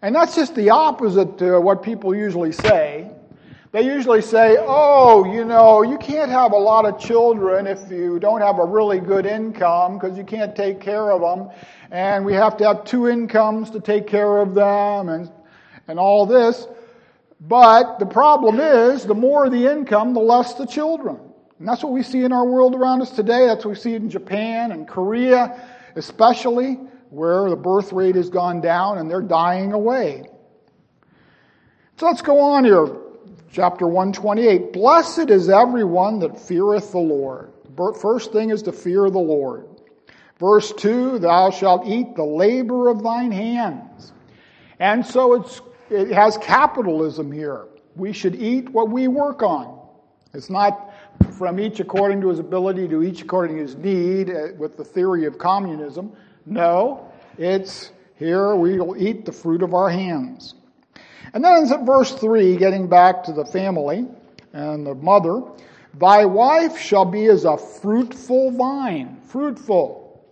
And 0.00 0.14
that's 0.14 0.36
just 0.36 0.54
the 0.54 0.70
opposite 0.70 1.38
to 1.38 1.60
what 1.60 1.82
people 1.82 2.14
usually 2.14 2.52
say. 2.52 3.10
They 3.70 3.82
usually 3.82 4.22
say, 4.22 4.56
oh, 4.58 5.30
you 5.30 5.44
know, 5.44 5.82
you 5.82 5.98
can't 5.98 6.30
have 6.30 6.52
a 6.52 6.56
lot 6.56 6.86
of 6.86 6.98
children 6.98 7.66
if 7.66 7.90
you 7.90 8.18
don't 8.18 8.40
have 8.40 8.58
a 8.58 8.64
really 8.64 8.98
good 8.98 9.26
income 9.26 9.98
because 9.98 10.16
you 10.16 10.24
can't 10.24 10.56
take 10.56 10.80
care 10.80 11.10
of 11.10 11.20
them. 11.20 11.50
And 11.90 12.24
we 12.24 12.32
have 12.32 12.56
to 12.58 12.64
have 12.64 12.84
two 12.84 13.08
incomes 13.08 13.70
to 13.70 13.80
take 13.80 14.06
care 14.06 14.38
of 14.38 14.54
them 14.54 15.10
and, 15.10 15.30
and 15.86 15.98
all 15.98 16.24
this. 16.24 16.66
But 17.40 17.98
the 17.98 18.06
problem 18.06 18.58
is, 18.58 19.04
the 19.04 19.14
more 19.14 19.50
the 19.50 19.70
income, 19.70 20.14
the 20.14 20.20
less 20.20 20.54
the 20.54 20.66
children. 20.66 21.18
And 21.58 21.68
that's 21.68 21.82
what 21.82 21.92
we 21.92 22.02
see 22.02 22.24
in 22.24 22.32
our 22.32 22.46
world 22.46 22.74
around 22.74 23.02
us 23.02 23.10
today. 23.10 23.46
That's 23.46 23.64
what 23.64 23.72
we 23.72 23.80
see 23.80 23.94
in 23.94 24.08
Japan 24.08 24.72
and 24.72 24.88
Korea, 24.88 25.60
especially, 25.94 26.78
where 27.10 27.48
the 27.48 27.56
birth 27.56 27.92
rate 27.92 28.14
has 28.14 28.30
gone 28.30 28.60
down 28.60 28.98
and 28.98 29.10
they're 29.10 29.20
dying 29.20 29.72
away. 29.72 30.24
So 31.96 32.06
let's 32.06 32.22
go 32.22 32.38
on 32.38 32.64
here 32.64 32.88
chapter 33.50 33.86
128. 33.86 34.72
Blessed 34.72 35.30
is 35.30 35.48
everyone 35.48 36.18
that 36.20 36.38
feareth 36.38 36.92
the 36.92 36.98
Lord. 36.98 37.52
First 38.00 38.32
thing 38.32 38.50
is 38.50 38.62
to 38.62 38.72
fear 38.72 39.10
the 39.10 39.18
Lord. 39.18 39.66
Verse 40.38 40.72
2 40.72 41.18
Thou 41.18 41.50
shalt 41.50 41.86
eat 41.86 42.14
the 42.14 42.24
labor 42.24 42.88
of 42.88 43.02
thine 43.02 43.32
hands. 43.32 44.12
And 44.78 45.04
so 45.04 45.34
it's, 45.34 45.60
it 45.90 46.10
has 46.12 46.38
capitalism 46.38 47.32
here. 47.32 47.66
We 47.96 48.12
should 48.12 48.36
eat 48.36 48.68
what 48.68 48.90
we 48.90 49.08
work 49.08 49.42
on. 49.42 49.78
It's 50.34 50.50
not 50.50 50.94
from 51.36 51.58
each 51.58 51.80
according 51.80 52.20
to 52.20 52.28
his 52.28 52.38
ability 52.38 52.86
to 52.88 53.02
each 53.02 53.22
according 53.22 53.56
to 53.56 53.62
his 53.62 53.76
need 53.76 54.30
uh, 54.30 54.48
with 54.56 54.76
the 54.76 54.84
theory 54.84 55.24
of 55.24 55.38
communism. 55.38 56.12
No, 56.48 57.12
it's 57.36 57.92
here 58.16 58.56
we 58.56 58.80
will 58.80 58.96
eat 58.96 59.24
the 59.26 59.32
fruit 59.32 59.62
of 59.62 59.74
our 59.74 59.90
hands. 59.90 60.54
And 61.34 61.44
then 61.44 61.70
in 61.70 61.86
verse 61.86 62.12
3, 62.14 62.56
getting 62.56 62.88
back 62.88 63.22
to 63.24 63.32
the 63.32 63.44
family 63.44 64.06
and 64.54 64.86
the 64.86 64.94
mother, 64.94 65.42
thy 65.94 66.24
wife 66.24 66.78
shall 66.78 67.04
be 67.04 67.26
as 67.26 67.44
a 67.44 67.58
fruitful 67.58 68.52
vine. 68.52 69.20
Fruitful. 69.26 70.26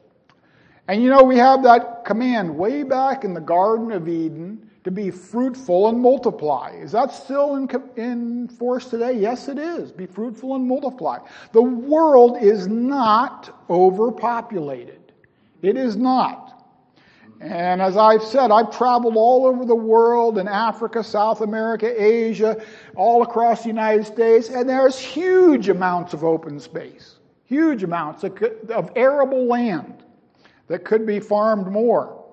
And 0.88 1.02
you 1.02 1.10
know, 1.10 1.22
we 1.22 1.36
have 1.36 1.62
that 1.64 2.04
command 2.04 2.56
way 2.56 2.82
back 2.82 3.24
in 3.24 3.34
the 3.34 3.40
Garden 3.40 3.92
of 3.92 4.08
Eden 4.08 4.70
to 4.84 4.90
be 4.90 5.10
fruitful 5.10 5.88
and 5.88 6.00
multiply. 6.00 6.70
Is 6.70 6.92
that 6.92 7.12
still 7.12 7.56
in, 7.56 7.68
in 7.96 8.48
force 8.48 8.88
today? 8.88 9.12
Yes, 9.18 9.48
it 9.48 9.58
is. 9.58 9.92
Be 9.92 10.06
fruitful 10.06 10.54
and 10.54 10.66
multiply. 10.66 11.18
The 11.52 11.62
world 11.62 12.38
is 12.40 12.68
not 12.68 13.64
overpopulated. 13.68 15.05
It 15.62 15.76
is 15.76 15.96
not. 15.96 16.46
And 17.40 17.82
as 17.82 17.96
I've 17.96 18.22
said, 18.22 18.50
I've 18.50 18.74
traveled 18.76 19.16
all 19.16 19.46
over 19.46 19.64
the 19.64 19.74
world 19.74 20.38
in 20.38 20.48
Africa, 20.48 21.04
South 21.04 21.42
America, 21.42 22.02
Asia, 22.02 22.62
all 22.94 23.22
across 23.22 23.62
the 23.62 23.68
United 23.68 24.06
States, 24.06 24.48
and 24.48 24.68
there's 24.68 24.98
huge 24.98 25.68
amounts 25.68 26.14
of 26.14 26.24
open 26.24 26.58
space, 26.58 27.16
huge 27.44 27.82
amounts 27.82 28.24
of 28.24 28.90
arable 28.96 29.46
land 29.46 30.02
that 30.68 30.84
could 30.84 31.06
be 31.06 31.20
farmed 31.20 31.66
more. 31.66 32.24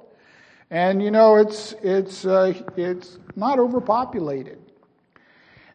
And 0.71 1.03
you 1.03 1.11
know, 1.11 1.35
it's, 1.35 1.75
it's, 1.83 2.25
uh, 2.25 2.53
it's 2.77 3.19
not 3.35 3.59
overpopulated. 3.59 4.59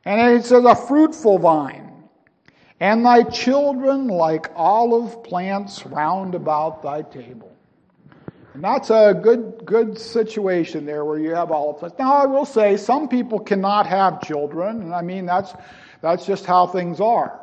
And 0.05 0.39
it 0.39 0.45
says, 0.45 0.65
a 0.65 0.75
fruitful 0.75 1.39
vine, 1.39 1.98
and 2.81 3.05
thy 3.05 3.23
children 3.25 4.09
like 4.09 4.51
olive 4.55 5.23
plants 5.25 5.85
round 5.87 6.35
about 6.35 6.83
thy 6.83 7.03
table. 7.03 7.53
And 8.55 8.65
that's 8.65 8.91
a 8.91 9.19
good, 9.21 9.63
good 9.65 9.99
situation 9.99 10.85
there 10.87 11.05
where 11.05 11.19
you 11.19 11.35
have 11.35 11.51
olive 11.51 11.79
plants. 11.79 11.99
Now, 11.99 12.15
I 12.15 12.27
will 12.27 12.45
say 12.45 12.77
some 12.77 13.09
people 13.09 13.39
cannot 13.39 13.87
have 13.87 14.21
children, 14.21 14.83
and 14.83 14.95
I 14.95 15.03
mean, 15.03 15.27
that's, 15.27 15.53
that's 16.01 16.27
just 16.27 16.45
how 16.45 16.67
things 16.67 17.01
are. 17.01 17.41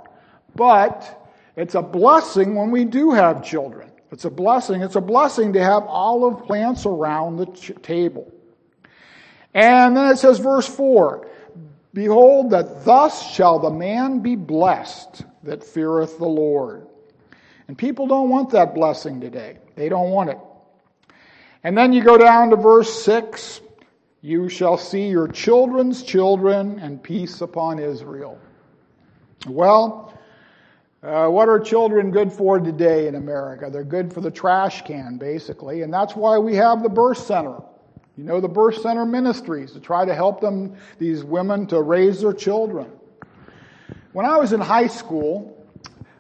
But 0.56 1.30
it's 1.56 1.76
a 1.76 1.82
blessing 1.82 2.56
when 2.56 2.72
we 2.72 2.86
do 2.86 3.12
have 3.12 3.44
children. 3.44 3.92
It's 4.12 4.26
a 4.26 4.30
blessing. 4.30 4.82
It's 4.82 4.96
a 4.96 5.02
blessing 5.02 5.54
to 5.54 5.64
have 5.64 5.84
olive 5.84 6.46
plants 6.46 6.86
around 6.86 7.38
the 7.38 7.48
ch- 7.48 7.72
table. 7.82 8.32
And 9.54 9.96
then 9.96 10.12
it 10.12 10.18
says, 10.18 10.40
verse 10.40 10.68
4 10.68 11.28
Behold, 11.96 12.50
that 12.50 12.84
thus 12.84 13.32
shall 13.32 13.58
the 13.58 13.70
man 13.70 14.20
be 14.20 14.36
blessed 14.36 15.24
that 15.44 15.64
feareth 15.64 16.18
the 16.18 16.28
Lord. 16.28 16.88
And 17.70 17.78
people 17.78 18.06
don't 18.06 18.30
want 18.30 18.50
that 18.50 18.76
blessing 18.76 19.22
today. 19.22 19.60
They 19.76 19.88
don't 19.88 20.10
want 20.10 20.30
it. 20.30 20.38
And 21.64 21.76
then 21.78 21.94
you 21.94 22.04
go 22.04 22.18
down 22.18 22.50
to 22.50 22.58
verse 22.58 23.02
6 23.06 23.62
You 24.22 24.50
shall 24.50 24.78
see 24.78 25.08
your 25.08 25.30
children's 25.30 26.04
children, 26.04 26.80
and 26.80 27.02
peace 27.02 27.40
upon 27.40 27.80
Israel. 27.80 28.38
Well, 29.48 30.14
uh, 31.02 31.30
what 31.30 31.48
are 31.48 31.62
children 31.62 32.12
good 32.12 32.34
for 32.34 32.60
today 32.60 33.08
in 33.08 33.16
America? 33.16 33.70
They're 33.72 33.86
good 33.86 34.12
for 34.12 34.20
the 34.20 34.32
trash 34.32 34.82
can, 34.82 35.18
basically, 35.18 35.84
and 35.84 35.94
that's 35.94 36.14
why 36.14 36.40
we 36.40 36.56
have 36.58 36.84
the 36.84 36.90
birth 36.90 37.20
center. 37.20 37.62
You 38.18 38.24
know, 38.24 38.40
the 38.40 38.48
birth 38.48 38.82
center 38.82 39.06
ministries 39.06 39.74
to 39.74 39.80
try 39.80 40.06
to 40.06 40.16
help 40.16 40.40
them, 40.40 40.76
these 41.00 41.24
women, 41.24 41.68
to 41.68 41.82
raise 41.82 42.22
their 42.22 42.34
children. 42.34 42.88
When 44.14 44.26
I 44.26 44.38
was 44.38 44.54
in 44.54 44.62
high 44.62 44.88
school, 44.88 45.52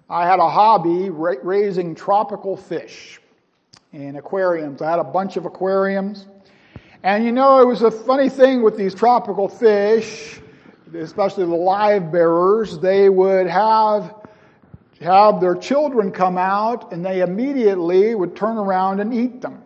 I 0.10 0.28
had 0.28 0.40
a 0.40 0.50
hobby 0.50 1.10
ra- 1.10 1.36
raising 1.42 1.96
tropical 1.96 2.58
fish 2.58 3.22
in 3.94 4.18
aquariums. 4.18 4.82
I 4.82 4.90
had 4.90 5.00
a 5.00 5.06
bunch 5.06 5.38
of 5.38 5.46
aquariums. 5.46 6.28
And 7.04 7.24
you 7.24 7.32
know, 7.32 7.62
it 7.62 7.66
was 7.66 7.82
a 7.82 7.92
funny 7.92 8.30
thing 8.30 8.62
with 8.62 8.76
these 8.76 8.94
tropical 8.94 9.48
fish, 9.48 10.42
especially 10.94 11.46
the 11.46 11.56
live 11.56 12.12
bearers, 12.12 12.78
they 12.80 13.10
would 13.10 13.48
have 13.48 14.14
have 15.02 15.42
their 15.42 15.56
children 15.56 16.12
come 16.12 16.38
out 16.38 16.94
and 16.94 17.06
they 17.06 17.22
immediately 17.22 18.16
would 18.16 18.36
turn 18.36 18.58
around 18.58 19.00
and 19.02 19.14
eat 19.14 19.42
them. 19.42 19.62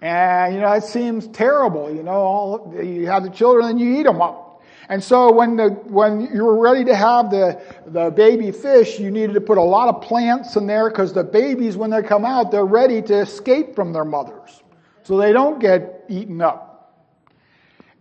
And 0.00 0.54
you 0.54 0.60
know, 0.60 0.72
it 0.72 0.84
seems 0.84 1.28
terrible, 1.28 1.94
you 1.94 2.02
know, 2.02 2.12
all, 2.12 2.74
you 2.82 3.06
have 3.06 3.22
the 3.22 3.30
children 3.30 3.68
and 3.68 3.80
you 3.80 4.00
eat 4.00 4.04
them 4.04 4.22
up. 4.22 4.62
And 4.88 5.02
so 5.04 5.30
when 5.30 5.54
the, 5.54 5.68
when 5.68 6.22
you 6.34 6.44
were 6.44 6.58
ready 6.58 6.84
to 6.86 6.96
have 6.96 7.30
the, 7.30 7.62
the 7.86 8.10
baby 8.10 8.50
fish, 8.50 8.98
you 8.98 9.10
needed 9.10 9.34
to 9.34 9.40
put 9.40 9.56
a 9.56 9.62
lot 9.62 9.88
of 9.88 10.02
plants 10.02 10.56
in 10.56 10.66
there 10.66 10.90
because 10.90 11.12
the 11.12 11.22
babies, 11.22 11.76
when 11.76 11.90
they 11.90 12.02
come 12.02 12.24
out, 12.24 12.50
they're 12.50 12.64
ready 12.64 13.00
to 13.02 13.20
escape 13.20 13.76
from 13.76 13.92
their 13.92 14.04
mothers. 14.04 14.64
So 15.04 15.16
they 15.16 15.32
don't 15.32 15.60
get 15.60 16.06
eaten 16.08 16.40
up. 16.40 17.06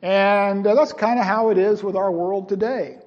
And 0.01 0.65
uh, 0.65 0.74
that's 0.74 0.94
kind 0.94 1.20
of 1.20 1.25
how 1.25 1.50
it 1.50 1.58
is 1.58 1.84
with 1.84 1.96
our 1.96 2.12
world 2.12 2.50
today. 2.50 2.98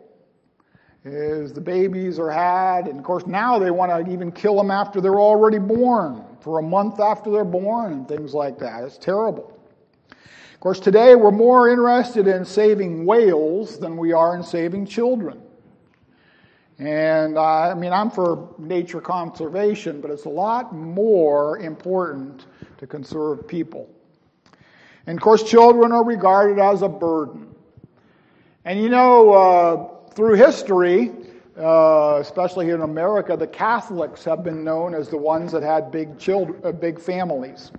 Is 1.05 1.53
the 1.53 1.61
babies 1.61 2.21
are 2.21 2.31
had, 2.31 2.87
and 2.87 3.01
of 3.01 3.05
course 3.05 3.27
now 3.27 3.59
they 3.59 3.73
want 3.73 3.91
to 3.91 4.13
even 4.13 4.31
kill 4.31 4.57
them 4.57 4.71
after 4.71 5.01
they're 5.01 5.19
already 5.19 5.59
born, 5.59 6.25
for 6.43 6.59
a 6.59 6.63
month 6.63 6.99
after 6.99 7.31
they're 7.31 7.45
born, 7.45 7.93
and 7.93 8.09
things 8.09 8.35
like 8.35 8.59
that. 8.59 8.83
It's 8.83 8.99
terrible. 8.99 9.57
Of 10.11 10.61
course, 10.61 10.81
today 10.81 11.15
we're 11.15 11.31
more 11.31 11.71
interested 11.71 12.27
in 12.27 12.45
saving 12.45 13.07
whales 13.07 13.79
than 13.79 13.97
we 13.97 14.13
are 14.13 14.37
in 14.37 14.43
saving 14.43 14.87
children. 14.87 15.41
And 16.79 17.39
uh, 17.39 17.71
I 17.71 17.75
mean, 17.75 17.93
I'm 17.93 18.11
for 18.11 18.55
nature 18.59 19.01
conservation, 19.01 20.01
but 20.01 20.11
it's 20.11 20.25
a 20.25 20.31
lot 20.31 20.75
more 20.75 21.59
important 21.59 22.47
to 22.79 22.87
conserve 22.89 23.47
people. 23.47 23.89
And 25.07 25.17
of 25.17 25.23
course, 25.23 25.45
children 25.45 25.93
are 25.93 26.05
regarded 26.05 26.59
as 26.59 26.83
a 26.83 26.89
burden. 26.89 27.55
And 28.65 28.81
you 28.81 28.89
know, 28.89 29.33
uh, 29.33 30.11
through 30.15 30.35
history, 30.35 31.13
uh, 31.59 32.19
especially 32.21 32.67
here 32.67 32.75
in 32.75 32.83
America, 32.83 33.37
the 33.37 33.47
Catholics 33.47 34.25
have 34.25 34.43
been 34.43 34.65
known 34.65 34.95
as 34.95 35.09
the 35.09 35.19
ones 35.19 35.53
that 35.53 35.63
had 35.63 35.91
big 35.91 36.19
children, 36.19 36.61
uh, 36.65 36.73
big 36.73 37.01
families 37.01 37.71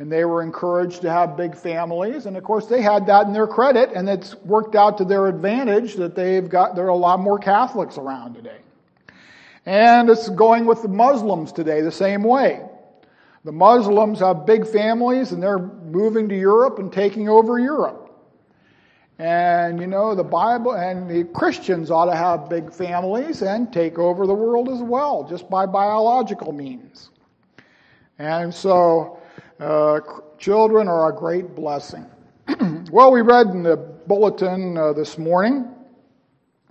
and 0.00 0.10
they 0.10 0.24
were 0.24 0.42
encouraged 0.42 1.02
to 1.02 1.10
have 1.10 1.36
big 1.36 1.54
families. 1.54 2.24
And 2.24 2.34
of 2.34 2.42
course, 2.42 2.64
they 2.64 2.80
had 2.80 3.06
that 3.06 3.26
in 3.26 3.34
their 3.34 3.46
credit, 3.46 3.90
and 3.94 4.08
it's 4.08 4.34
worked 4.36 4.74
out 4.74 4.96
to 4.98 5.04
their 5.04 5.26
advantage 5.26 5.94
that 5.96 6.16
they've 6.16 6.48
got, 6.48 6.74
there 6.74 6.86
are 6.86 6.88
a 6.88 6.96
lot 6.96 7.20
more 7.20 7.38
Catholics 7.38 7.98
around 7.98 8.34
today. 8.34 8.56
And 9.66 10.08
it's 10.08 10.30
going 10.30 10.64
with 10.64 10.80
the 10.80 10.88
Muslims 10.88 11.52
today 11.52 11.82
the 11.82 11.92
same 11.92 12.22
way. 12.22 12.62
The 13.44 13.52
Muslims 13.52 14.20
have 14.20 14.46
big 14.46 14.66
families, 14.66 15.32
and 15.32 15.42
they're 15.42 15.58
moving 15.58 16.30
to 16.30 16.34
Europe 16.34 16.78
and 16.78 16.90
taking 16.90 17.28
over 17.28 17.58
Europe. 17.58 17.99
And 19.20 19.78
you 19.78 19.86
know, 19.86 20.14
the 20.14 20.24
Bible 20.24 20.72
and 20.72 21.06
the 21.06 21.24
Christians 21.24 21.90
ought 21.90 22.06
to 22.06 22.16
have 22.16 22.48
big 22.48 22.72
families 22.72 23.42
and 23.42 23.70
take 23.70 23.98
over 23.98 24.26
the 24.26 24.32
world 24.32 24.70
as 24.70 24.80
well, 24.80 25.26
just 25.28 25.50
by 25.50 25.66
biological 25.66 26.52
means. 26.52 27.10
And 28.18 28.52
so, 28.52 29.18
uh, 29.60 30.00
children 30.38 30.88
are 30.88 31.12
a 31.12 31.14
great 31.14 31.54
blessing. 31.54 32.06
well, 32.90 33.12
we 33.12 33.20
read 33.20 33.48
in 33.48 33.62
the 33.62 33.76
bulletin 33.76 34.78
uh, 34.78 34.94
this 34.94 35.18
morning, 35.18 35.68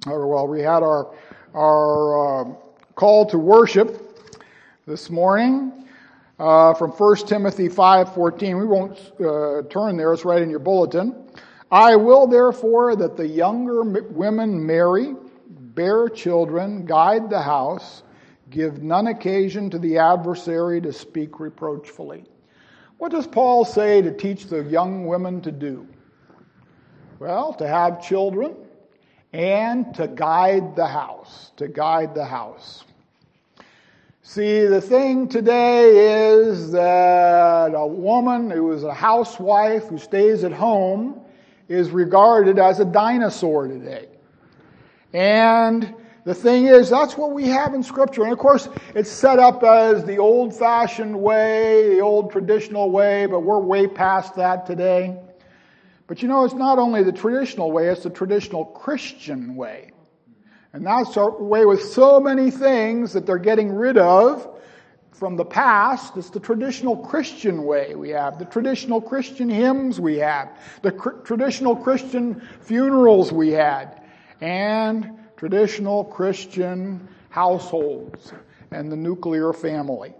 or 0.07 0.27
well, 0.27 0.47
we 0.47 0.61
had 0.61 0.81
our 0.81 1.13
our 1.53 2.49
uh, 2.49 2.53
call 2.95 3.27
to 3.27 3.37
worship 3.37 4.19
this 4.87 5.11
morning 5.11 5.87
uh, 6.39 6.73
from 6.73 6.89
1 6.89 7.15
Timothy 7.27 7.69
5:14. 7.69 8.57
We 8.57 8.65
won't 8.65 8.97
uh, 9.19 9.69
turn 9.69 9.97
there; 9.97 10.11
it's 10.13 10.25
right 10.25 10.41
in 10.41 10.49
your 10.49 10.57
bulletin. 10.57 11.28
I 11.71 11.95
will 11.95 12.25
therefore 12.25 12.95
that 12.95 13.15
the 13.15 13.27
younger 13.27 13.83
women 13.83 14.65
marry, 14.65 15.15
bear 15.47 16.09
children, 16.09 16.85
guide 16.85 17.29
the 17.29 17.41
house, 17.41 18.01
give 18.49 18.81
none 18.81 19.07
occasion 19.07 19.69
to 19.69 19.79
the 19.79 19.99
adversary 19.99 20.81
to 20.81 20.91
speak 20.91 21.39
reproachfully. 21.39 22.25
What 22.97 23.11
does 23.11 23.27
Paul 23.27 23.65
say 23.65 24.01
to 24.01 24.11
teach 24.11 24.47
the 24.47 24.63
young 24.63 25.05
women 25.05 25.41
to 25.41 25.51
do? 25.51 25.87
Well, 27.19 27.53
to 27.53 27.67
have 27.67 28.01
children 28.01 28.55
and 29.31 29.93
to 29.95 30.07
guide 30.07 30.75
the 30.75 30.87
house, 30.87 31.51
to 31.57 31.67
guide 31.67 32.15
the 32.15 32.25
house. 32.25 32.83
See, 34.23 34.65
the 34.65 34.81
thing 34.81 35.27
today 35.27 36.31
is 36.31 36.71
that 36.71 37.73
a 37.75 37.85
woman 37.85 38.49
who 38.49 38.71
is 38.71 38.83
a 38.83 38.93
housewife 38.93 39.85
who 39.85 39.97
stays 39.97 40.43
at 40.43 40.51
home 40.51 41.21
is 41.69 41.91
regarded 41.91 42.59
as 42.59 42.79
a 42.79 42.85
dinosaur 42.85 43.67
today. 43.67 44.09
And 45.13 45.95
the 46.25 46.33
thing 46.35 46.65
is, 46.65 46.89
that's 46.89 47.15
what 47.15 47.31
we 47.31 47.47
have 47.47 47.73
in 47.73 47.81
Scripture. 47.81 48.23
And 48.23 48.33
of 48.33 48.39
course, 48.39 48.67
it's 48.93 49.09
set 49.09 49.39
up 49.39 49.63
as 49.63 50.03
the 50.03 50.17
old 50.17 50.53
fashioned 50.55 51.19
way, 51.19 51.95
the 51.95 52.01
old 52.01 52.31
traditional 52.31 52.91
way, 52.91 53.25
but 53.27 53.39
we're 53.39 53.59
way 53.59 53.87
past 53.87 54.35
that 54.35 54.65
today. 54.65 55.17
But 56.07 56.21
you 56.21 56.27
know, 56.27 56.43
it's 56.43 56.55
not 56.55 56.79
only 56.79 57.03
the 57.03 57.11
traditional 57.11 57.71
way, 57.71 57.87
it's 57.87 58.03
the 58.03 58.09
traditional 58.09 58.65
Christian 58.65 59.55
way. 59.55 59.91
And 60.73 60.85
that's 60.85 61.17
our 61.17 61.41
way 61.41 61.65
with 61.65 61.83
so 61.83 62.19
many 62.19 62.51
things 62.51 63.13
that 63.13 63.25
they're 63.25 63.37
getting 63.37 63.71
rid 63.71 63.97
of 63.97 64.58
from 65.19 65.35
the 65.35 65.45
past. 65.45 66.15
It's 66.15 66.29
the 66.29 66.39
traditional 66.39 66.95
Christian 66.95 67.65
way 67.65 67.93
we 67.93 68.09
have, 68.09 68.39
the 68.39 68.45
traditional 68.45 69.01
Christian 69.01 69.49
hymns 69.49 69.99
we 69.99 70.17
have, 70.17 70.57
the 70.81 70.93
cr- 70.93 71.21
traditional 71.25 71.75
Christian 71.75 72.41
funerals 72.61 73.31
we 73.33 73.49
had, 73.49 74.01
and 74.39 75.19
traditional 75.35 76.05
Christian 76.05 77.05
households 77.29 78.31
and 78.71 78.89
the 78.89 78.95
nuclear 78.95 79.51
family. 79.51 80.13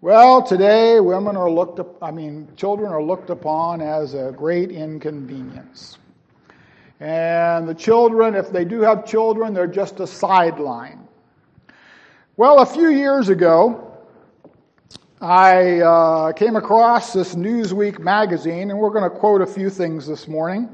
Well, 0.00 0.42
today 0.42 1.00
women 1.00 1.36
are 1.36 1.50
looked 1.50 1.78
up, 1.78 2.02
I 2.02 2.10
mean, 2.10 2.48
children 2.56 2.92
are 2.92 3.02
looked 3.02 3.30
upon 3.30 3.80
as 3.80 4.14
a 4.14 4.32
great 4.36 4.70
inconvenience. 4.70 5.98
And 7.00 7.68
the 7.68 7.74
children, 7.74 8.34
if 8.34 8.50
they 8.50 8.64
do 8.64 8.80
have 8.80 9.06
children, 9.06 9.54
they're 9.54 9.68
just 9.68 10.00
a 10.00 10.06
sideline. 10.06 11.07
Well, 12.38 12.60
a 12.60 12.66
few 12.66 12.90
years 12.90 13.30
ago, 13.30 13.98
I 15.20 15.80
uh, 15.80 16.32
came 16.34 16.54
across 16.54 17.12
this 17.12 17.34
Newsweek 17.34 17.98
magazine, 17.98 18.70
and 18.70 18.78
we're 18.78 18.90
going 18.90 19.02
to 19.02 19.10
quote 19.10 19.42
a 19.42 19.46
few 19.46 19.68
things 19.68 20.06
this 20.06 20.28
morning. 20.28 20.68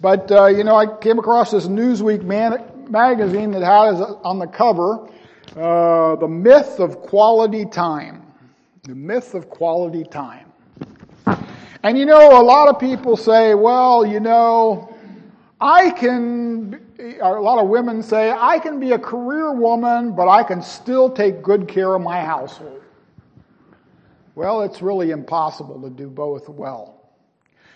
But, 0.00 0.32
uh, 0.32 0.46
you 0.46 0.64
know, 0.64 0.74
I 0.74 0.86
came 0.86 1.18
across 1.18 1.50
this 1.50 1.66
Newsweek 1.66 2.22
man- 2.22 2.64
magazine 2.88 3.50
that 3.50 3.62
has 3.62 4.00
on 4.00 4.38
the 4.38 4.46
cover 4.46 5.06
uh, 5.54 6.16
the 6.16 6.26
myth 6.26 6.80
of 6.80 7.02
quality 7.02 7.66
time. 7.66 8.22
The 8.84 8.94
myth 8.94 9.34
of 9.34 9.50
quality 9.50 10.04
time. 10.04 10.50
And 11.82 11.98
you 11.98 12.06
know, 12.06 12.40
a 12.40 12.42
lot 12.42 12.68
of 12.68 12.80
people 12.80 13.18
say, 13.18 13.54
well, 13.54 14.06
you 14.06 14.18
know, 14.18 14.96
I 15.60 15.90
can, 15.90 16.80
a 17.02 17.40
lot 17.40 17.58
of 17.58 17.68
women 17.68 18.02
say, 18.02 18.30
I 18.30 18.58
can 18.58 18.78
be 18.78 18.92
a 18.92 18.98
career 18.98 19.52
woman, 19.52 20.14
but 20.14 20.28
I 20.28 20.42
can 20.42 20.62
still 20.62 21.10
take 21.10 21.42
good 21.42 21.66
care 21.66 21.94
of 21.94 22.02
my 22.02 22.20
household. 22.20 22.82
Well, 24.34 24.62
it's 24.62 24.80
really 24.80 25.10
impossible 25.10 25.80
to 25.82 25.90
do 25.90 26.08
both 26.08 26.48
well. 26.48 27.00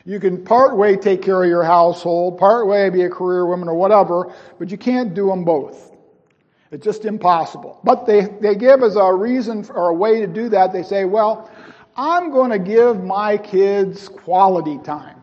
You 0.04 0.20
can 0.20 0.44
part 0.44 0.76
way 0.76 0.96
take 0.96 1.20
care 1.20 1.42
of 1.42 1.48
your 1.48 1.64
household, 1.64 2.38
part 2.38 2.68
way 2.68 2.88
be 2.90 3.02
a 3.02 3.10
career 3.10 3.46
woman 3.46 3.68
or 3.68 3.74
whatever, 3.74 4.32
but 4.58 4.70
you 4.70 4.78
can't 4.78 5.12
do 5.12 5.26
them 5.26 5.44
both. 5.44 5.92
It's 6.70 6.84
just 6.84 7.04
impossible. 7.04 7.80
But 7.82 8.06
they, 8.06 8.26
they 8.40 8.54
give 8.54 8.82
as 8.82 8.96
a 8.96 9.12
reason 9.12 9.66
or 9.74 9.88
a 9.88 9.94
way 9.94 10.20
to 10.20 10.26
do 10.26 10.48
that, 10.50 10.72
they 10.72 10.82
say, 10.82 11.04
well, 11.04 11.50
I'm 11.96 12.30
going 12.30 12.50
to 12.50 12.58
give 12.58 13.02
my 13.02 13.36
kids 13.36 14.08
quality 14.08 14.78
time. 14.78 15.15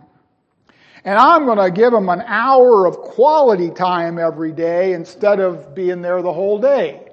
And 1.05 1.19
I'm 1.19 1.45
going 1.45 1.57
to 1.57 1.69
give 1.69 1.91
them 1.91 2.07
an 2.09 2.21
hour 2.21 2.85
of 2.85 2.97
quality 2.97 3.69
time 3.69 4.17
every 4.17 4.51
day 4.51 4.93
instead 4.93 5.39
of 5.39 5.75
being 5.75 6.01
there 6.01 6.21
the 6.21 6.31
whole 6.31 6.59
day. 6.59 7.09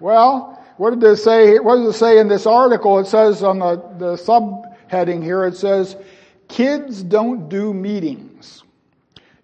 Well, 0.00 0.60
what 0.78 0.98
did 0.98 1.04
it 1.04 1.16
say? 1.18 1.58
What 1.60 1.76
does 1.76 1.94
it 1.94 1.98
say 1.98 2.18
in 2.18 2.26
this 2.26 2.44
article? 2.44 2.98
It 2.98 3.06
says 3.06 3.44
on 3.44 3.60
the, 3.60 3.76
the 3.98 4.14
subheading 4.14 5.22
here, 5.22 5.44
it 5.44 5.56
says, 5.56 5.96
kids 6.48 7.04
don't 7.04 7.48
do 7.48 7.72
meetings. 7.72 8.64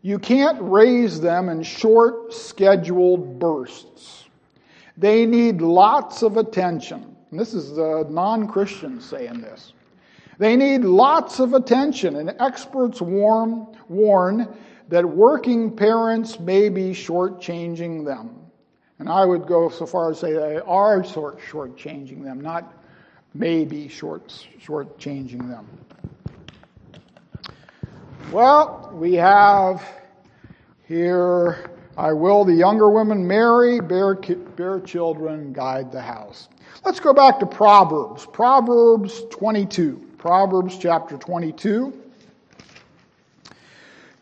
You 0.03 0.18
can't 0.18 0.59
raise 0.61 1.21
them 1.21 1.49
in 1.49 1.62
short 1.62 2.33
scheduled 2.33 3.38
bursts. 3.38 4.25
They 4.97 5.27
need 5.27 5.61
lots 5.61 6.23
of 6.23 6.37
attention. 6.38 7.16
And 7.31 7.38
this 7.38 7.55
is 7.55 7.77
the 7.77 8.05
non 8.11 8.49
Christian 8.49 9.01
saying 9.01 9.40
this. 9.40 9.75
They 10.38 10.55
need 10.55 10.85
lots 10.85 11.40
of 11.40 11.53
attention, 11.53 12.16
and 12.16 12.35
experts 12.38 13.03
warn, 13.03 13.66
warn 13.88 14.48
that 14.88 15.05
working 15.05 15.74
parents 15.74 16.38
may 16.38 16.68
be 16.68 16.92
shortchanging 16.92 18.05
them. 18.05 18.37
And 19.01 19.09
I 19.09 19.24
would 19.24 19.46
go 19.46 19.68
so 19.68 19.85
far 19.85 20.11
as 20.11 20.20
say 20.20 20.33
they 20.33 20.59
are 20.59 21.05
short 21.05 21.40
shortchanging 21.40 22.22
them, 22.22 22.40
not 22.40 22.72
maybe 23.35 23.88
short 23.88 24.29
shortchanging 24.61 25.48
them. 25.48 25.66
Well, 28.33 28.90
we 28.94 29.14
have 29.14 29.83
here, 30.87 31.70
I 31.96 32.12
will 32.12 32.44
the 32.44 32.55
younger 32.55 32.88
women 32.90 33.27
marry, 33.27 33.81
bear, 33.81 34.14
bear 34.14 34.81
children, 34.81 35.53
guide 35.53 35.90
the 35.90 36.03
house. 36.03 36.48
Let's 36.85 37.01
go 37.01 37.12
back 37.12 37.40
to 37.40 37.46
Proverbs, 37.46 38.27
Proverbs 38.27 39.22
22. 39.31 40.08
Proverbs 40.18 40.76
chapter 40.76 41.16
22. 41.16 41.92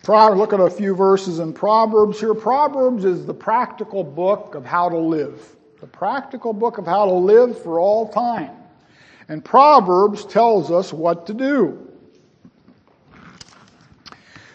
Look 0.07 0.53
at 0.53 0.61
a 0.61 0.71
few 0.71 0.95
verses 0.95 1.39
in 1.39 1.55
Proverbs 1.55 2.21
here. 2.21 2.35
Proverbs 2.35 3.05
is 3.05 3.25
the 3.25 3.35
practical 3.35 4.05
book 4.05 4.55
of 4.55 4.65
how 4.65 4.91
to 4.91 4.99
live. 4.99 5.57
The 5.81 5.87
practical 5.87 6.53
book 6.53 6.77
of 6.79 6.85
how 6.85 7.07
to 7.07 7.13
live 7.13 7.61
for 7.63 7.81
all 7.81 8.09
time. 8.09 8.51
And 9.29 9.45
Proverbs 9.45 10.25
tells 10.27 10.71
us 10.71 10.93
what 10.93 11.27
to 11.27 11.35
do. 11.35 11.91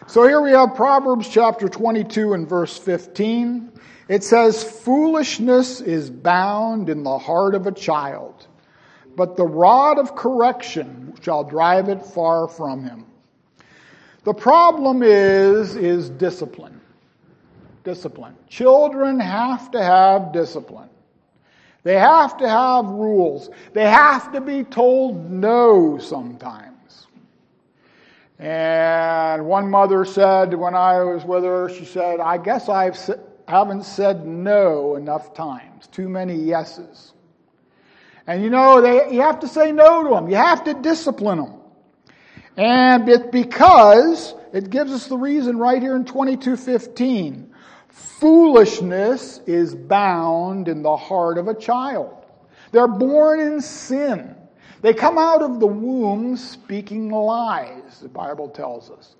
So 0.08 0.28
here 0.28 0.42
we 0.42 0.52
have 0.52 0.76
Proverbs 0.76 1.28
chapter 1.28 1.68
22 1.68 2.34
and 2.34 2.48
verse 2.48 2.78
15. 2.78 3.72
It 4.08 4.24
says, 4.24 4.64
Foolishness 4.64 5.82
is 5.82 6.10
bound 6.10 6.88
in 6.88 7.04
the 7.04 7.18
heart 7.18 7.56
of 7.56 7.66
a 7.66 7.72
child 7.72 8.48
but 9.16 9.36
the 9.36 9.46
rod 9.46 10.00
of 10.00 10.16
correction 10.16 11.14
shall 11.22 11.44
drive 11.44 11.90
it 11.90 12.02
far 12.02 12.48
from 12.48 12.84
him. 12.84 13.06
The 14.24 14.34
problem 14.34 15.02
is, 15.04 15.76
is 15.76 16.10
discipline. 16.10 16.80
Discipline. 17.84 18.36
Children 18.48 19.20
have 19.20 19.72
to 19.72 19.82
have 19.82 20.32
discipline. 20.32 20.90
They 21.84 21.98
have 21.98 22.38
to 22.38 22.48
have 22.48 22.86
rules. 22.86 23.50
They 23.74 23.90
have 23.90 24.32
to 24.34 24.42
be 24.42 24.64
told 24.64 25.32
no 25.32 25.98
sometimes. 25.98 27.08
And 28.38 29.46
one 29.46 29.70
mother 29.70 30.06
said 30.06 30.54
when 30.54 30.76
I 30.76 31.00
was 31.04 31.26
with 31.26 31.44
her, 31.44 31.70
she 31.70 31.86
said, 31.86 32.20
I 32.20 32.38
guess 32.38 32.70
I 32.70 32.92
haven't 33.48 33.84
said 33.84 34.26
no 34.26 34.96
enough 34.96 35.34
times, 35.34 35.88
too 35.88 36.10
many 36.10 36.36
yeses. 36.36 37.14
And 38.32 38.42
you 38.42 38.50
know, 38.50 38.80
they, 38.80 39.14
you 39.14 39.20
have 39.20 39.42
to 39.42 39.48
say 39.50 39.74
no 39.74 40.04
to 40.04 40.10
them. 40.12 40.30
You 40.30 40.38
have 40.38 40.64
to 40.64 40.74
discipline 40.74 41.40
them. 41.40 41.60
And 42.56 43.10
it, 43.10 43.30
because, 43.30 44.34
it 44.54 44.70
gives 44.70 44.94
us 44.94 45.08
the 45.08 45.18
reason 45.18 45.58
right 45.58 45.82
here 45.82 45.98
in 45.98 46.06
2215. 46.06 47.54
Foolishness 47.90 49.42
is 49.46 49.76
bound 49.76 50.70
in 50.70 50.82
the 50.82 50.96
heart 50.96 51.38
of 51.40 51.50
a 51.50 51.54
child. 51.54 52.26
They're 52.72 52.88
born 52.88 53.42
in 53.42 53.60
sin. 53.60 54.34
They 54.82 54.94
come 54.94 55.18
out 55.18 55.42
of 55.42 55.60
the 55.60 55.68
womb 55.68 56.38
speaking 56.38 57.10
lies, 57.10 58.00
the 58.00 58.08
Bible 58.08 58.48
tells 58.48 58.92
us. 58.92 59.14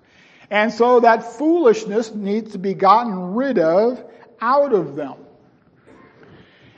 And 0.50 0.72
so 0.72 1.00
that 1.00 1.36
foolishness 1.36 2.14
needs 2.14 2.52
to 2.52 2.58
be 2.58 2.72
gotten 2.72 3.34
rid 3.34 3.58
of 3.58 4.02
out 4.40 4.72
of 4.72 4.96
them. 4.96 5.21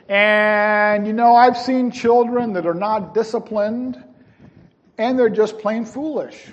And 0.07 1.07
you 1.07 1.13
know, 1.13 1.35
I've 1.35 1.57
seen 1.57 1.91
children 1.91 2.53
that 2.53 2.65
are 2.65 2.73
not 2.73 3.13
disciplined 3.13 4.03
and 4.97 5.17
they're 5.17 5.29
just 5.29 5.57
plain 5.59 5.85
foolish. 5.85 6.47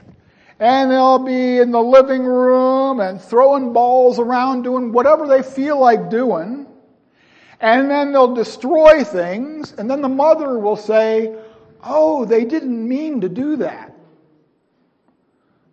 And 0.59 0.91
they'll 0.91 1.19
be 1.19 1.59
in 1.59 1.71
the 1.71 1.83
living 1.83 2.25
room 2.25 3.01
and 3.01 3.21
throwing 3.21 3.73
balls 3.73 4.19
around 4.19 4.63
doing 4.63 4.93
whatever 4.93 5.27
they 5.27 5.43
feel 5.43 5.79
like 5.79 6.09
doing. 6.09 6.67
And 7.61 7.91
then 7.91 8.13
they'll 8.13 8.35
destroy 8.35 9.05
things. 9.05 9.73
And 9.77 9.91
then 9.91 10.03
the 10.03 10.09
mother 10.09 10.59
will 10.59 10.77
say, 10.77 11.37
Oh, 11.85 12.25
they 12.25 12.45
didn't 12.45 12.89
mean 12.89 13.21
to 13.23 13.29
do 13.29 13.57
that. 13.57 13.97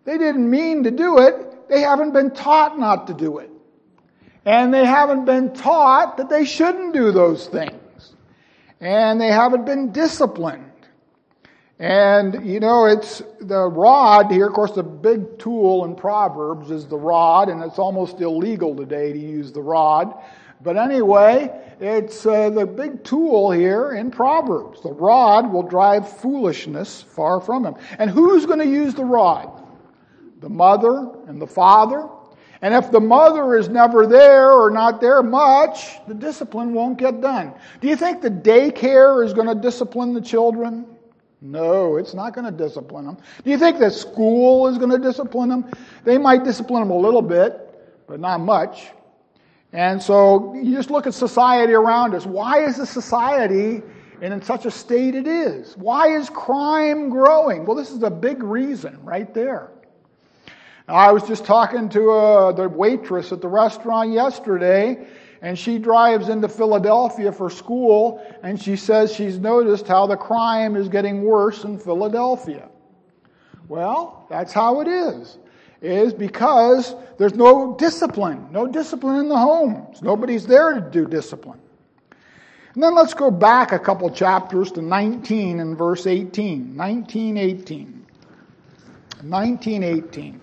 They 0.04 0.18
didn't 0.18 0.48
mean 0.50 0.82
to 0.84 0.90
do 0.90 1.18
it. 1.18 1.68
They 1.68 1.82
haven't 1.82 2.12
been 2.12 2.32
taught 2.32 2.78
not 2.78 3.06
to 3.06 3.14
do 3.14 3.38
it. 3.38 3.49
And 4.44 4.72
they 4.72 4.84
haven't 4.84 5.26
been 5.26 5.52
taught 5.52 6.16
that 6.16 6.28
they 6.30 6.44
shouldn't 6.44 6.94
do 6.94 7.12
those 7.12 7.46
things. 7.46 8.14
And 8.80 9.20
they 9.20 9.28
haven't 9.28 9.66
been 9.66 9.92
disciplined. 9.92 10.64
And, 11.78 12.46
you 12.46 12.60
know, 12.60 12.84
it's 12.84 13.22
the 13.40 13.66
rod 13.66 14.30
here, 14.30 14.48
of 14.48 14.52
course, 14.52 14.72
the 14.72 14.82
big 14.82 15.38
tool 15.38 15.86
in 15.86 15.94
Proverbs 15.94 16.70
is 16.70 16.86
the 16.86 16.98
rod, 16.98 17.48
and 17.48 17.62
it's 17.62 17.78
almost 17.78 18.20
illegal 18.20 18.76
today 18.76 19.14
to 19.14 19.18
use 19.18 19.50
the 19.50 19.62
rod. 19.62 20.14
But 20.62 20.76
anyway, 20.76 21.50
it's 21.80 22.26
uh, 22.26 22.50
the 22.50 22.66
big 22.66 23.02
tool 23.02 23.50
here 23.50 23.92
in 23.92 24.10
Proverbs. 24.10 24.82
The 24.82 24.92
rod 24.92 25.50
will 25.50 25.62
drive 25.62 26.06
foolishness 26.18 27.00
far 27.00 27.40
from 27.40 27.64
him. 27.64 27.76
And 27.98 28.10
who's 28.10 28.44
going 28.44 28.58
to 28.58 28.66
use 28.66 28.94
the 28.94 29.04
rod? 29.04 29.66
The 30.40 30.50
mother 30.50 31.10
and 31.26 31.40
the 31.40 31.46
father. 31.46 32.06
And 32.62 32.74
if 32.74 32.90
the 32.90 33.00
mother 33.00 33.56
is 33.56 33.68
never 33.68 34.06
there 34.06 34.52
or 34.52 34.70
not 34.70 35.00
there 35.00 35.22
much, 35.22 35.96
the 36.06 36.14
discipline 36.14 36.74
won't 36.74 36.98
get 36.98 37.20
done. 37.20 37.54
Do 37.80 37.88
you 37.88 37.96
think 37.96 38.20
the 38.20 38.30
daycare 38.30 39.24
is 39.24 39.32
going 39.32 39.46
to 39.46 39.54
discipline 39.54 40.12
the 40.12 40.20
children? 40.20 40.84
No, 41.40 41.96
it's 41.96 42.12
not 42.12 42.34
going 42.34 42.44
to 42.44 42.50
discipline 42.50 43.06
them. 43.06 43.16
Do 43.44 43.50
you 43.50 43.56
think 43.56 43.78
that 43.78 43.92
school 43.92 44.68
is 44.68 44.76
going 44.76 44.90
to 44.90 44.98
discipline 44.98 45.48
them? 45.48 45.70
They 46.04 46.18
might 46.18 46.44
discipline 46.44 46.82
them 46.82 46.90
a 46.90 46.98
little 46.98 47.22
bit, 47.22 48.06
but 48.06 48.20
not 48.20 48.40
much. 48.40 48.88
And 49.72 50.02
so 50.02 50.54
you 50.54 50.74
just 50.76 50.90
look 50.90 51.06
at 51.06 51.14
society 51.14 51.72
around 51.72 52.14
us. 52.14 52.26
Why 52.26 52.64
is 52.64 52.76
the 52.76 52.84
society 52.84 53.82
in 54.20 54.42
such 54.42 54.66
a 54.66 54.70
state 54.70 55.14
it 55.14 55.26
is? 55.26 55.78
Why 55.78 56.08
is 56.08 56.28
crime 56.28 57.08
growing? 57.08 57.64
Well, 57.64 57.76
this 57.76 57.90
is 57.90 58.02
a 58.02 58.10
big 58.10 58.42
reason 58.42 59.02
right 59.02 59.32
there. 59.32 59.70
I 60.90 61.12
was 61.12 61.22
just 61.22 61.44
talking 61.44 61.88
to 61.90 62.10
uh, 62.10 62.52
the 62.52 62.68
waitress 62.68 63.30
at 63.30 63.40
the 63.40 63.48
restaurant 63.48 64.12
yesterday, 64.12 65.06
and 65.40 65.56
she 65.56 65.78
drives 65.78 66.28
into 66.28 66.48
Philadelphia 66.48 67.30
for 67.30 67.48
school, 67.48 68.26
and 68.42 68.60
she 68.60 68.74
says 68.76 69.14
she's 69.14 69.38
noticed 69.38 69.86
how 69.86 70.06
the 70.06 70.16
crime 70.16 70.74
is 70.74 70.88
getting 70.88 71.22
worse 71.22 71.62
in 71.62 71.78
Philadelphia. 71.78 72.68
Well, 73.68 74.26
that's 74.28 74.52
how 74.52 74.80
it 74.80 74.88
is. 74.88 75.38
Is 75.80 76.12
because 76.12 76.94
there's 77.18 77.34
no 77.34 77.76
discipline, 77.78 78.48
no 78.50 78.66
discipline 78.66 79.20
in 79.20 79.28
the 79.28 79.38
homes. 79.38 80.02
Nobody's 80.02 80.44
there 80.44 80.74
to 80.74 80.80
do 80.80 81.06
discipline. 81.06 81.60
And 82.74 82.82
then 82.82 82.94
let's 82.94 83.14
go 83.14 83.30
back 83.30 83.72
a 83.72 83.78
couple 83.78 84.10
chapters 84.10 84.72
to 84.72 84.82
19 84.82 85.60
and 85.60 85.78
verse 85.78 86.06
18. 86.06 86.76
1918. 86.76 88.06
1918. 89.22 90.40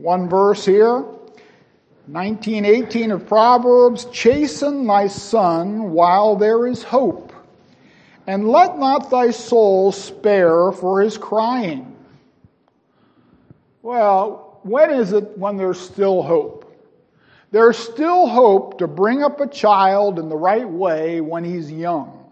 One 0.00 0.30
verse 0.30 0.64
here. 0.64 1.04
1918 2.06 3.10
of 3.10 3.26
Proverbs, 3.26 4.06
chasten 4.06 4.86
thy 4.86 5.06
son 5.06 5.92
while 5.92 6.36
there 6.36 6.66
is 6.66 6.82
hope, 6.82 7.32
and 8.26 8.48
let 8.48 8.78
not 8.78 9.10
thy 9.10 9.30
soul 9.30 9.92
spare 9.92 10.72
for 10.72 11.02
his 11.02 11.18
crying. 11.18 11.94
Well, 13.82 14.58
when 14.62 14.90
is 14.90 15.12
it 15.12 15.36
when 15.36 15.56
there's 15.56 15.78
still 15.78 16.22
hope? 16.22 16.66
There's 17.50 17.76
still 17.76 18.26
hope 18.26 18.78
to 18.78 18.88
bring 18.88 19.22
up 19.22 19.40
a 19.40 19.46
child 19.46 20.18
in 20.18 20.28
the 20.28 20.36
right 20.36 20.68
way 20.68 21.20
when 21.20 21.44
he's 21.44 21.70
young. 21.70 22.24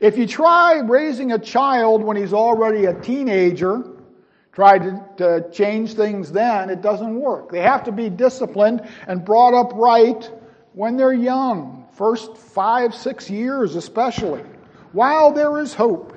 If 0.00 0.16
you 0.16 0.26
try 0.26 0.78
raising 0.78 1.32
a 1.32 1.38
child 1.38 2.02
when 2.02 2.16
he's 2.16 2.32
already 2.32 2.86
a 2.86 2.94
teenager, 3.00 3.84
try 4.54 4.78
to, 4.78 5.04
to 5.16 5.50
change 5.50 5.94
things 5.94 6.32
then, 6.32 6.70
it 6.70 6.80
doesn't 6.80 7.20
work. 7.20 7.50
They 7.50 7.60
have 7.60 7.84
to 7.84 7.92
be 7.92 8.08
disciplined 8.08 8.88
and 9.06 9.24
brought 9.24 9.54
up 9.54 9.72
right 9.74 10.30
when 10.72 10.96
they're 10.96 11.12
young, 11.12 11.86
first 11.92 12.36
five, 12.36 12.94
six 12.94 13.28
years 13.28 13.74
especially, 13.74 14.42
while 14.92 15.32
there 15.32 15.58
is 15.58 15.74
hope. 15.74 16.12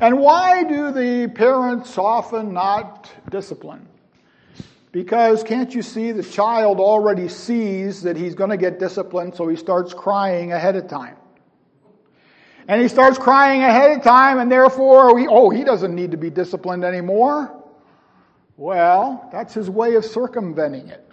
And 0.00 0.18
why 0.18 0.64
do 0.64 0.92
the 0.92 1.28
parents 1.28 1.96
often 1.96 2.52
not 2.52 3.10
discipline? 3.30 3.88
Because 4.92 5.42
can't 5.42 5.74
you 5.74 5.82
see 5.82 6.12
the 6.12 6.22
child 6.22 6.80
already 6.80 7.28
sees 7.28 8.02
that 8.02 8.16
he's 8.16 8.34
going 8.34 8.50
to 8.50 8.56
get 8.56 8.78
disciplined, 8.78 9.34
so 9.34 9.46
he 9.46 9.56
starts 9.56 9.94
crying 9.94 10.52
ahead 10.52 10.76
of 10.76 10.88
time. 10.88 11.16
And 12.68 12.80
he 12.80 12.88
starts 12.88 13.16
crying 13.16 13.62
ahead 13.62 13.96
of 13.96 14.02
time, 14.02 14.38
and 14.38 14.50
therefore, 14.50 15.18
he, 15.18 15.26
oh, 15.28 15.50
he 15.50 15.62
doesn't 15.62 15.94
need 15.94 16.10
to 16.10 16.16
be 16.16 16.30
disciplined 16.30 16.84
anymore. 16.84 17.62
Well, 18.56 19.28
that's 19.32 19.54
his 19.54 19.70
way 19.70 19.94
of 19.94 20.04
circumventing 20.04 20.88
it. 20.88 21.08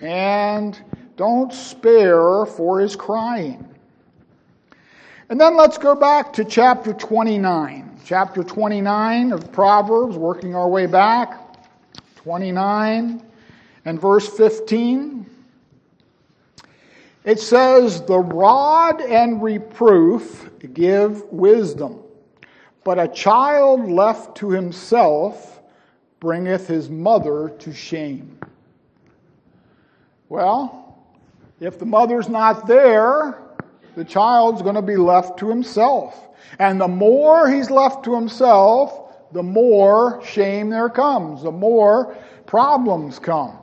And 0.00 0.80
don't 1.16 1.52
spare 1.52 2.46
for 2.46 2.78
his 2.80 2.94
crying. 2.94 3.68
And 5.30 5.40
then 5.40 5.56
let's 5.56 5.78
go 5.78 5.94
back 5.94 6.32
to 6.34 6.44
chapter 6.44 6.92
29. 6.92 8.00
Chapter 8.04 8.42
29 8.44 9.32
of 9.32 9.52
Proverbs, 9.52 10.16
working 10.16 10.54
our 10.54 10.68
way 10.68 10.86
back. 10.86 11.44
29 12.16 13.22
and 13.84 14.00
verse 14.00 14.28
15. 14.28 15.26
It 17.24 17.40
says, 17.40 18.02
The 18.02 18.18
rod 18.18 19.00
and 19.00 19.42
reproof 19.42 20.50
give 20.72 21.24
wisdom, 21.32 22.00
but 22.84 22.98
a 22.98 23.08
child 23.08 23.90
left 23.90 24.36
to 24.38 24.50
himself 24.50 25.60
bringeth 26.20 26.66
his 26.66 26.88
mother 26.88 27.50
to 27.60 27.72
shame. 27.72 28.38
Well, 30.28 31.06
if 31.60 31.78
the 31.78 31.86
mother's 31.86 32.28
not 32.28 32.66
there, 32.66 33.38
the 33.94 34.04
child's 34.04 34.62
going 34.62 34.74
to 34.74 34.82
be 34.82 34.96
left 34.96 35.38
to 35.40 35.48
himself. 35.48 36.28
And 36.58 36.80
the 36.80 36.88
more 36.88 37.48
he's 37.48 37.70
left 37.70 38.04
to 38.04 38.14
himself, 38.14 39.32
the 39.32 39.42
more 39.42 40.22
shame 40.24 40.70
there 40.70 40.88
comes, 40.88 41.42
the 41.42 41.52
more 41.52 42.16
problems 42.46 43.18
come. 43.18 43.58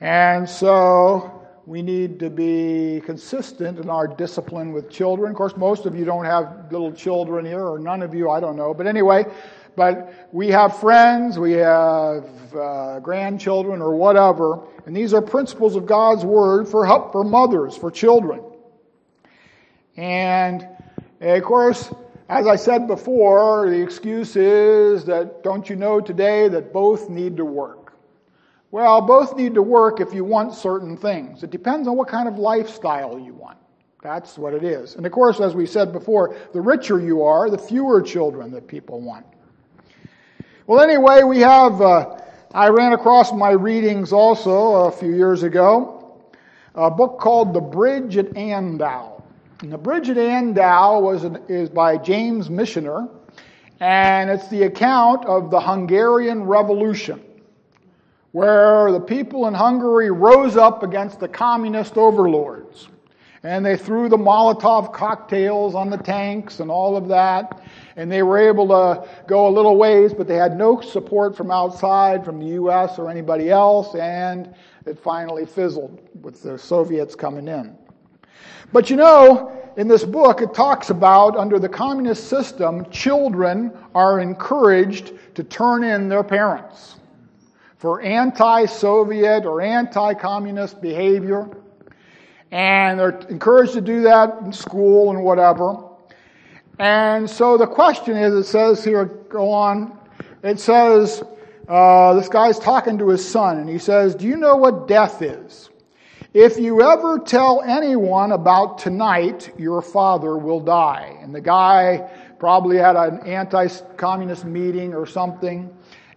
And 0.00 0.48
so 0.48 1.41
we 1.64 1.80
need 1.80 2.18
to 2.18 2.28
be 2.28 3.00
consistent 3.04 3.78
in 3.78 3.88
our 3.88 4.08
discipline 4.08 4.72
with 4.72 4.90
children. 4.90 5.30
Of 5.30 5.36
course, 5.36 5.56
most 5.56 5.86
of 5.86 5.94
you 5.94 6.04
don't 6.04 6.24
have 6.24 6.72
little 6.72 6.92
children 6.92 7.44
here, 7.44 7.64
or 7.64 7.78
none 7.78 8.02
of 8.02 8.14
you, 8.14 8.30
I 8.30 8.40
don't 8.40 8.56
know. 8.56 8.74
But 8.74 8.86
anyway, 8.86 9.26
but 9.76 10.28
we 10.32 10.48
have 10.48 10.78
friends, 10.80 11.38
we 11.38 11.52
have 11.52 12.24
uh, 12.54 13.00
grandchildren, 13.00 13.80
or 13.80 13.94
whatever, 13.94 14.66
and 14.86 14.96
these 14.96 15.14
are 15.14 15.22
principles 15.22 15.76
of 15.76 15.86
God's 15.86 16.24
Word 16.24 16.68
for 16.68 16.84
help 16.84 17.12
for 17.12 17.22
mothers, 17.22 17.76
for 17.76 17.90
children. 17.90 18.42
And 19.96 20.66
of 21.20 21.42
course, 21.44 21.92
as 22.28 22.46
I 22.46 22.56
said 22.56 22.86
before, 22.88 23.70
the 23.70 23.80
excuse 23.80 24.36
is 24.36 25.04
that 25.04 25.42
don't 25.42 25.68
you 25.70 25.76
know 25.76 26.00
today 26.00 26.48
that 26.48 26.72
both 26.72 27.08
need 27.08 27.36
to 27.36 27.44
work? 27.44 27.81
Well, 28.72 29.02
both 29.02 29.36
need 29.36 29.52
to 29.56 29.62
work 29.62 30.00
if 30.00 30.14
you 30.14 30.24
want 30.24 30.54
certain 30.54 30.96
things. 30.96 31.42
It 31.42 31.50
depends 31.50 31.86
on 31.86 31.94
what 31.94 32.08
kind 32.08 32.26
of 32.26 32.38
lifestyle 32.38 33.18
you 33.18 33.34
want. 33.34 33.58
That's 34.02 34.38
what 34.38 34.54
it 34.54 34.64
is. 34.64 34.96
And 34.96 35.04
of 35.04 35.12
course, 35.12 35.40
as 35.40 35.54
we 35.54 35.66
said 35.66 35.92
before, 35.92 36.34
the 36.54 36.60
richer 36.62 36.98
you 36.98 37.22
are, 37.22 37.50
the 37.50 37.58
fewer 37.58 38.00
children 38.00 38.50
that 38.52 38.66
people 38.66 39.02
want. 39.02 39.26
Well, 40.66 40.80
anyway, 40.80 41.22
we 41.22 41.40
have, 41.40 41.82
uh, 41.82 42.18
I 42.54 42.68
ran 42.68 42.94
across 42.94 43.30
my 43.30 43.50
readings 43.50 44.10
also 44.10 44.86
a 44.86 44.90
few 44.90 45.14
years 45.14 45.42
ago, 45.42 46.22
a 46.74 46.90
book 46.90 47.20
called 47.20 47.52
The 47.52 47.60
Bridge 47.60 48.16
at 48.16 48.30
Andau. 48.30 49.22
And 49.60 49.70
the 49.70 49.78
Bridge 49.78 50.08
at 50.08 50.16
Andau 50.16 51.02
was 51.02 51.24
an, 51.24 51.42
is 51.48 51.68
by 51.68 51.98
James 51.98 52.48
Michener, 52.48 53.10
and 53.80 54.30
it's 54.30 54.48
the 54.48 54.62
account 54.62 55.26
of 55.26 55.50
the 55.50 55.60
Hungarian 55.60 56.44
Revolution 56.44 57.22
where 58.32 58.90
the 58.90 59.00
people 59.00 59.46
in 59.46 59.54
Hungary 59.54 60.10
rose 60.10 60.56
up 60.56 60.82
against 60.82 61.20
the 61.20 61.28
communist 61.28 61.96
overlords. 61.96 62.88
And 63.44 63.66
they 63.66 63.76
threw 63.76 64.08
the 64.08 64.16
Molotov 64.16 64.92
cocktails 64.92 65.74
on 65.74 65.90
the 65.90 65.96
tanks 65.96 66.60
and 66.60 66.70
all 66.70 66.96
of 66.96 67.08
that. 67.08 67.62
And 67.96 68.10
they 68.10 68.22
were 68.22 68.38
able 68.38 68.68
to 68.68 69.06
go 69.26 69.48
a 69.48 69.50
little 69.50 69.76
ways, 69.76 70.14
but 70.14 70.28
they 70.28 70.36
had 70.36 70.56
no 70.56 70.80
support 70.80 71.36
from 71.36 71.50
outside, 71.50 72.24
from 72.24 72.38
the 72.38 72.46
U.S. 72.46 72.98
or 72.98 73.10
anybody 73.10 73.50
else. 73.50 73.94
And 73.96 74.54
it 74.86 74.98
finally 74.98 75.44
fizzled 75.44 76.00
with 76.22 76.42
the 76.42 76.56
Soviets 76.56 77.16
coming 77.16 77.48
in. 77.48 77.76
But 78.72 78.88
you 78.88 78.96
know, 78.96 79.52
in 79.76 79.88
this 79.88 80.04
book, 80.04 80.40
it 80.40 80.54
talks 80.54 80.90
about 80.90 81.36
under 81.36 81.58
the 81.58 81.68
communist 81.68 82.28
system, 82.28 82.88
children 82.90 83.76
are 83.94 84.20
encouraged 84.20 85.12
to 85.34 85.42
turn 85.42 85.82
in 85.82 86.08
their 86.08 86.22
parents 86.22 86.96
for 87.82 88.00
anti 88.00 88.64
Soviet 88.66 89.44
or 89.44 89.60
anti 89.60 90.14
communist 90.14 90.80
behavior. 90.80 91.50
And 92.52 92.96
they're 92.96 93.18
encouraged 93.28 93.72
to 93.72 93.80
do 93.80 94.02
that 94.02 94.38
in 94.44 94.52
school 94.52 95.10
and 95.10 95.24
whatever. 95.24 95.82
And 96.78 97.28
so 97.28 97.58
the 97.58 97.66
question 97.66 98.16
is 98.16 98.34
it 98.34 98.44
says 98.44 98.84
here, 98.84 99.06
go 99.06 99.50
on, 99.50 99.98
It 100.44 100.60
says, 100.60 101.24
uh, 101.66 102.14
this 102.14 102.28
guy's 102.28 102.60
talking 102.60 102.98
to 102.98 103.08
his 103.08 103.28
son, 103.28 103.58
and 103.58 103.68
he 103.68 103.78
says, 103.78 104.14
Do 104.14 104.28
you 104.28 104.36
know 104.36 104.54
what 104.54 104.86
death 104.86 105.20
is? 105.20 105.68
If 106.34 106.58
you 106.58 106.82
ever 106.82 107.18
tell 107.18 107.62
anyone 107.62 108.30
about 108.30 108.78
tonight, 108.78 109.52
your 109.58 109.82
father 109.82 110.38
will 110.38 110.60
die. 110.60 111.18
And 111.20 111.34
the 111.34 111.40
guy 111.40 112.08
probably 112.38 112.76
had 112.76 112.94
an 112.94 113.26
anti 113.26 113.66
communist 113.96 114.44
meeting 114.44 114.94
or 114.94 115.04
something, 115.04 115.68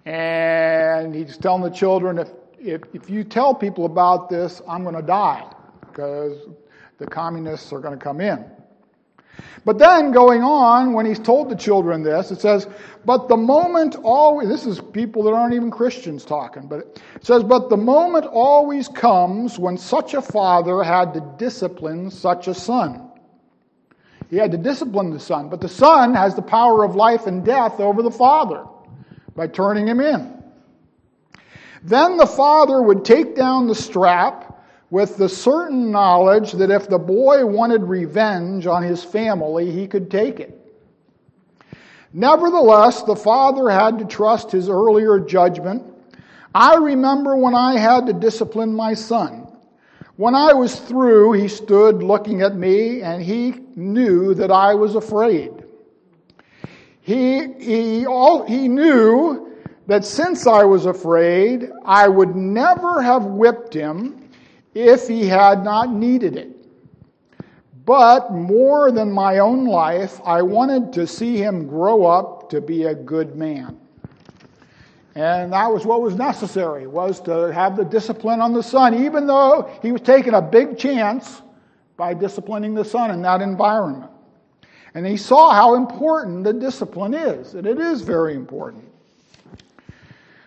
and 0.06 1.16
he's 1.16 1.38
telling 1.38 1.64
the 1.64 1.70
children, 1.70 2.20
if, 2.20 2.30
if, 2.60 2.82
if 2.94 3.10
you 3.10 3.24
tell 3.24 3.56
people 3.56 3.86
about 3.86 4.30
this, 4.30 4.62
I'm 4.68 4.84
going 4.84 4.96
to 4.96 5.02
die 5.02 5.52
because 5.82 6.38
the 7.00 7.08
communists 7.08 7.74
are 7.74 7.80
going 7.80 7.98
to 7.98 8.04
come 8.04 8.22
in. 8.22 8.46
But 9.66 9.80
then 9.80 10.12
going 10.12 10.44
on, 10.44 10.94
when 10.94 11.08
he's 11.08 11.20
told 11.20 11.50
the 11.50 11.56
children 11.56 12.04
this, 12.04 12.30
it 12.30 12.40
says, 12.40 12.68
But 13.04 13.28
the 13.28 13.36
moment 13.36 13.96
always, 14.04 14.48
this 14.48 14.66
is 14.66 14.80
people 14.80 15.24
that 15.24 15.34
aren't 15.34 15.56
even 15.56 15.72
Christians 15.72 16.24
talking, 16.24 16.68
but 16.68 16.80
it 17.16 17.26
says, 17.26 17.44
But 17.44 17.70
the 17.70 17.78
moment 17.78 18.28
always 18.28 18.88
comes 18.88 19.58
when 19.58 19.78
such 19.78 20.14
a 20.14 20.22
father 20.22 20.84
had 20.84 21.16
to 21.16 21.34
discipline 21.38 22.12
such 22.12 22.48
a 22.48 22.54
son. 22.54 23.10
He 24.30 24.38
had 24.38 24.52
to 24.52 24.58
discipline 24.58 25.10
the 25.10 25.20
son, 25.20 25.50
but 25.50 25.62
the 25.62 25.70
son 25.70 26.14
has 26.14 26.36
the 26.36 26.42
power 26.42 26.86
of 26.86 26.96
life 26.96 27.26
and 27.26 27.44
death 27.44 27.80
over 27.80 28.04
the 28.04 28.12
father 28.12 28.66
by 29.36 29.48
turning 29.48 29.88
him 29.88 30.00
in. 30.00 30.44
Then 31.84 32.18
the 32.18 32.26
father 32.26 32.82
would 32.82 33.06
take 33.06 33.36
down 33.36 33.68
the 33.68 33.76
strap 33.76 34.64
with 34.90 35.18
the 35.18 35.30
certain 35.30 35.92
knowledge 35.92 36.54
that 36.54 36.72
if 36.72 36.88
the 36.88 36.98
boy 36.98 37.46
wanted 37.46 37.84
revenge 37.84 38.66
on 38.66 38.82
his 38.82 39.04
family, 39.04 39.70
he 39.72 39.88
could 39.88 40.10
take 40.10 40.40
it. 40.40 40.62
Nevertheless, 42.14 43.04
the 43.04 43.16
father 43.16 43.70
had 43.70 44.00
to 44.00 44.06
trust 44.06 44.52
his 44.52 44.70
earlier 44.70 45.20
judgment. 45.20 45.84
I 46.54 46.76
remember 46.76 47.36
when 47.36 47.54
I 47.54 47.78
had 47.78 48.06
to 48.06 48.14
discipline 48.14 48.74
my 48.74 48.94
son. 48.94 49.46
When 50.16 50.34
I 50.34 50.54
was 50.54 50.80
through, 50.80 51.34
he 51.34 51.50
stood 51.50 52.02
looking 52.02 52.42
at 52.42 52.56
me 52.56 53.02
and 53.02 53.22
he 53.22 53.56
knew 53.76 54.34
that 54.36 54.50
I 54.50 54.74
was 54.74 54.96
afraid. 54.96 55.65
He, 57.06 57.54
he, 57.60 58.08
all, 58.08 58.48
he 58.48 58.68
knew 58.68 59.56
that 59.86 60.04
since 60.04 60.48
I 60.48 60.64
was 60.64 60.88
afraid, 60.88 61.70
I 61.86 62.08
would 62.08 62.36
never 62.36 63.00
have 63.00 63.26
whipped 63.26 63.76
him 63.76 64.28
if 64.74 65.08
he 65.08 65.28
had 65.28 65.64
not 65.64 65.94
needed 65.94 66.36
it. 66.36 66.50
But 67.86 68.34
more 68.34 68.92
than 68.92 69.12
my 69.12 69.38
own 69.38 69.66
life, 69.66 70.20
I 70.26 70.42
wanted 70.42 70.92
to 70.94 71.06
see 71.06 71.38
him 71.38 71.68
grow 71.68 72.08
up 72.08 72.50
to 72.50 72.60
be 72.60 72.86
a 72.86 72.96
good 72.96 73.36
man. 73.36 73.80
And 75.14 75.54
that 75.54 75.72
was 75.72 75.86
what 75.86 76.02
was 76.02 76.16
necessary, 76.16 76.88
was 76.88 77.22
to 77.22 77.54
have 77.54 77.78
the 77.78 77.86
discipline 77.86 78.42
on 78.42 78.52
the 78.52 78.64
son, 78.64 78.96
even 79.06 79.28
though 79.28 79.70
he 79.84 79.92
was 79.92 80.02
taking 80.02 80.34
a 80.34 80.42
big 80.42 80.76
chance 80.76 81.44
by 81.98 82.16
disciplining 82.16 82.74
the 82.74 82.84
son 82.84 83.12
in 83.12 83.22
that 83.22 83.42
environment. 83.42 84.10
And 84.96 85.06
he 85.06 85.18
saw 85.18 85.54
how 85.54 85.76
important 85.76 86.46
the 86.46 86.54
discipline 86.54 87.14
is, 87.14 87.54
and 87.54 87.68
it 87.68 87.80
is 87.80 88.02
very 88.02 88.34
important. 88.34 88.86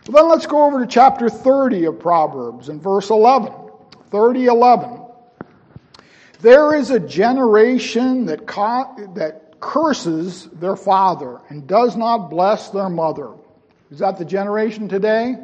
Well, 0.08 0.22
then 0.22 0.30
let's 0.30 0.46
go 0.46 0.64
over 0.64 0.80
to 0.80 0.86
chapter 0.86 1.28
30 1.28 1.84
of 1.84 2.00
Proverbs 2.00 2.70
and 2.70 2.82
verse 2.82 3.10
11. 3.10 3.52
3011. 4.10 5.02
There 6.40 6.74
is 6.74 6.90
a 6.90 6.98
generation 6.98 8.24
that, 8.24 8.46
that 8.46 9.60
curses 9.60 10.46
their 10.46 10.76
father 10.76 11.40
and 11.50 11.66
does 11.66 11.94
not 11.94 12.30
bless 12.30 12.70
their 12.70 12.88
mother. 12.88 13.34
Is 13.90 13.98
that 13.98 14.16
the 14.16 14.24
generation 14.24 14.88
today? 14.88 15.36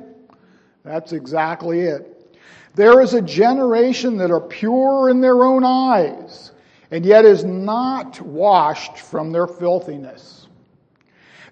That's 0.83 1.13
exactly 1.13 1.81
it. 1.81 2.39
There 2.75 3.03
is 3.03 3.13
a 3.13 3.21
generation 3.21 4.17
that 4.17 4.31
are 4.31 4.41
pure 4.41 5.11
in 5.11 5.21
their 5.21 5.45
own 5.45 5.63
eyes 5.63 6.53
and 6.91 7.05
yet 7.05 7.25
is 7.25 7.45
not 7.45 8.21
washed 8.21 8.99
from 8.99 9.33
their 9.33 9.47
filthiness. 9.47 10.49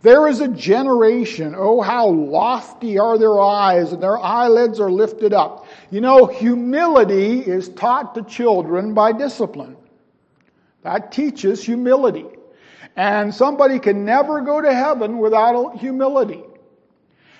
There 0.03 0.27
is 0.27 0.41
a 0.41 0.49
generation, 0.49 1.55
oh, 1.57 1.81
how 1.81 2.09
lofty 2.09 2.99
are 2.99 3.17
their 3.19 3.41
eyes, 3.41 3.93
and 3.93 4.03
their 4.03 4.19
eyelids 4.19 4.81
are 4.81 4.91
lifted 4.91 5.33
up. 5.33 5.67
You 5.91 6.01
know, 6.01 6.27
humility 6.27 7.39
is 7.39 7.69
taught 7.69 8.15
to 8.17 8.23
children 8.25 8.95
by 8.95 9.13
discipline. 9.13 9.77
That 10.83 11.13
teaches 11.13 11.65
humility. 11.65 12.27
And 12.97 13.33
somebody 13.33 13.79
can 13.79 14.05
never 14.05 14.41
go 14.41 14.61
to 14.61 14.75
heaven 14.75 15.19
without 15.19 15.79
humility. 15.79 16.43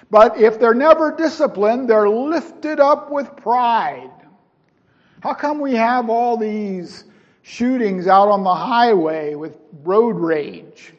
But 0.09 0.39
if 0.39 0.61
they're 0.61 0.73
never 0.73 1.11
disciplined, 1.17 1.91
they're 1.91 2.09
lifted 2.09 2.79
up 2.79 3.11
with 3.11 3.35
pride. 3.37 4.11
How 5.21 5.35
come 5.35 5.59
we 5.59 5.75
have 5.75 6.11
all 6.11 6.37
these 6.37 7.05
shootings 7.43 8.07
out 8.07 8.29
on 8.29 8.45
the 8.45 8.55
highway 8.55 9.35
with 9.35 9.59
road 9.83 10.17
rage? 10.17 10.93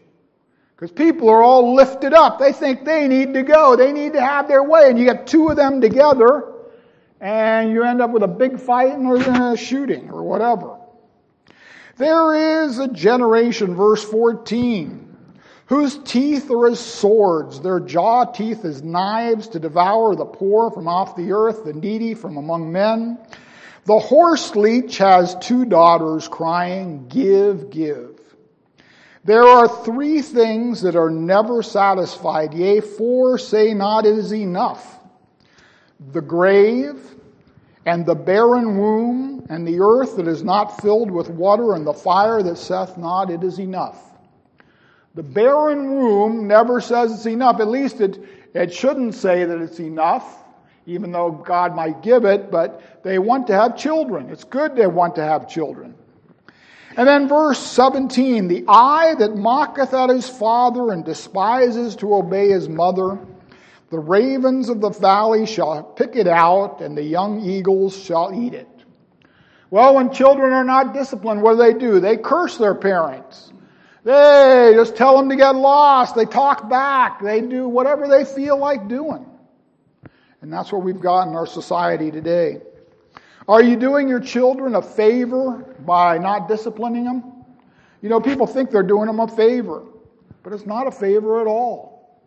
Because 0.75 0.91
people 0.91 1.29
are 1.29 1.41
all 1.41 1.75
lifted 1.75 2.13
up. 2.13 2.39
They 2.39 2.51
think 2.51 2.83
they 2.83 3.07
need 3.07 3.33
to 3.33 3.43
go. 3.43 3.75
They 3.75 3.91
need 3.91 4.13
to 4.13 4.21
have 4.21 4.47
their 4.47 4.63
way. 4.63 4.89
And 4.89 4.99
you 4.99 5.05
get 5.05 5.27
two 5.27 5.49
of 5.49 5.55
them 5.55 5.79
together, 5.79 6.51
and 7.21 7.71
you 7.71 7.83
end 7.83 8.01
up 8.01 8.11
with 8.11 8.23
a 8.23 8.27
big 8.27 8.59
fight 8.59 8.95
or 8.97 9.15
a 9.15 9.57
shooting 9.57 10.09
or 10.09 10.23
whatever. 10.23 10.77
There 11.95 12.63
is 12.65 12.79
a 12.79 12.87
generation, 12.87 13.75
verse 13.75 14.03
14, 14.03 15.15
whose 15.67 15.99
teeth 15.99 16.49
are 16.49 16.67
as 16.67 16.79
swords, 16.79 17.61
their 17.61 17.79
jaw 17.79 18.25
teeth 18.25 18.65
as 18.65 18.81
knives 18.81 19.47
to 19.49 19.59
devour 19.59 20.15
the 20.15 20.25
poor 20.25 20.71
from 20.71 20.87
off 20.87 21.15
the 21.15 21.31
earth, 21.31 21.63
the 21.63 21.73
needy 21.73 22.15
from 22.15 22.37
among 22.37 22.71
men. 22.71 23.19
The 23.85 23.99
horse 23.99 24.55
leech 24.55 24.97
has 24.99 25.35
two 25.35 25.65
daughters 25.65 26.27
crying, 26.27 27.07
Give, 27.09 27.69
give. 27.69 28.19
There 29.25 29.43
are 29.43 29.67
three 29.83 30.21
things 30.21 30.81
that 30.81 30.95
are 30.95 31.09
never 31.09 31.63
satisfied, 31.63 32.53
yea, 32.53 32.81
four 32.81 33.37
say 33.37 33.73
not 33.73 34.05
it 34.05 34.17
is 34.17 34.33
enough. 34.33 34.99
The 36.11 36.21
grave, 36.21 36.99
and 37.85 38.05
the 38.05 38.15
barren 38.15 38.77
womb, 38.77 39.45
and 39.49 39.67
the 39.67 39.79
earth 39.79 40.17
that 40.17 40.27
is 40.27 40.43
not 40.43 40.81
filled 40.81 41.11
with 41.11 41.29
water, 41.29 41.73
and 41.73 41.85
the 41.85 41.93
fire 41.93 42.43
that 42.43 42.57
saith 42.57 42.97
not 42.97 43.29
it 43.29 43.43
is 43.43 43.59
enough. 43.59 44.01
The 45.15 45.23
barren 45.23 45.93
womb 45.93 46.47
never 46.47 46.81
says 46.81 47.13
it's 47.13 47.25
enough. 47.25 47.59
At 47.59 47.67
least 47.67 48.01
it, 48.01 48.19
it 48.53 48.73
shouldn't 48.73 49.13
say 49.13 49.45
that 49.45 49.61
it's 49.61 49.79
enough, 49.79 50.42
even 50.85 51.11
though 51.11 51.31
God 51.31 51.75
might 51.75 52.01
give 52.01 52.25
it, 52.25 52.51
but 52.51 52.81
they 53.03 53.19
want 53.19 53.47
to 53.47 53.53
have 53.53 53.77
children. 53.77 54.29
It's 54.29 54.43
good 54.43 54.75
they 54.75 54.87
want 54.87 55.15
to 55.15 55.23
have 55.23 55.49
children. 55.49 55.95
And 56.95 57.07
then 57.07 57.27
verse 57.27 57.59
17 57.59 58.47
the 58.47 58.65
eye 58.67 59.15
that 59.15 59.35
mocketh 59.35 59.93
at 59.93 60.09
his 60.09 60.29
father 60.29 60.91
and 60.91 61.03
despises 61.03 61.95
to 61.97 62.13
obey 62.13 62.49
his 62.49 62.69
mother, 62.69 63.17
the 63.89 63.99
ravens 63.99 64.69
of 64.69 64.81
the 64.81 64.89
valley 64.89 65.45
shall 65.45 65.83
pick 65.83 66.15
it 66.15 66.27
out, 66.27 66.81
and 66.81 66.97
the 66.97 67.03
young 67.03 67.41
eagles 67.41 67.95
shall 67.95 68.31
eat 68.33 68.53
it. 68.53 68.67
Well, 69.69 69.95
when 69.95 70.11
children 70.13 70.53
are 70.53 70.63
not 70.63 70.93
disciplined, 70.93 71.41
what 71.41 71.53
do 71.53 71.57
they 71.57 71.73
do? 71.73 71.99
They 71.99 72.17
curse 72.17 72.57
their 72.57 72.75
parents. 72.75 73.51
They 74.03 74.73
just 74.75 74.95
tell 74.95 75.17
them 75.17 75.29
to 75.29 75.35
get 75.35 75.55
lost. 75.55 76.15
They 76.15 76.25
talk 76.25 76.69
back. 76.69 77.21
They 77.21 77.41
do 77.41 77.67
whatever 77.67 78.07
they 78.07 78.25
feel 78.25 78.57
like 78.57 78.87
doing. 78.87 79.25
And 80.43 80.51
that's 80.51 80.73
what 80.73 80.83
we've 80.83 80.99
got 80.99 81.29
in 81.29 81.35
our 81.35 81.47
society 81.47 82.11
today. 82.11 82.59
Are 83.47 83.63
you 83.63 83.77
doing 83.77 84.09
your 84.09 84.19
children 84.19 84.75
a 84.75 84.81
favor 84.81 85.73
by 85.85 86.17
not 86.17 86.49
disciplining 86.49 87.05
them? 87.05 87.45
You 88.01 88.09
know, 88.09 88.19
people 88.19 88.45
think 88.45 88.69
they're 88.69 88.83
doing 88.83 89.07
them 89.07 89.21
a 89.21 89.27
favor, 89.29 89.83
but 90.43 90.51
it's 90.51 90.65
not 90.65 90.85
a 90.85 90.91
favor 90.91 91.39
at 91.39 91.47
all. 91.47 92.19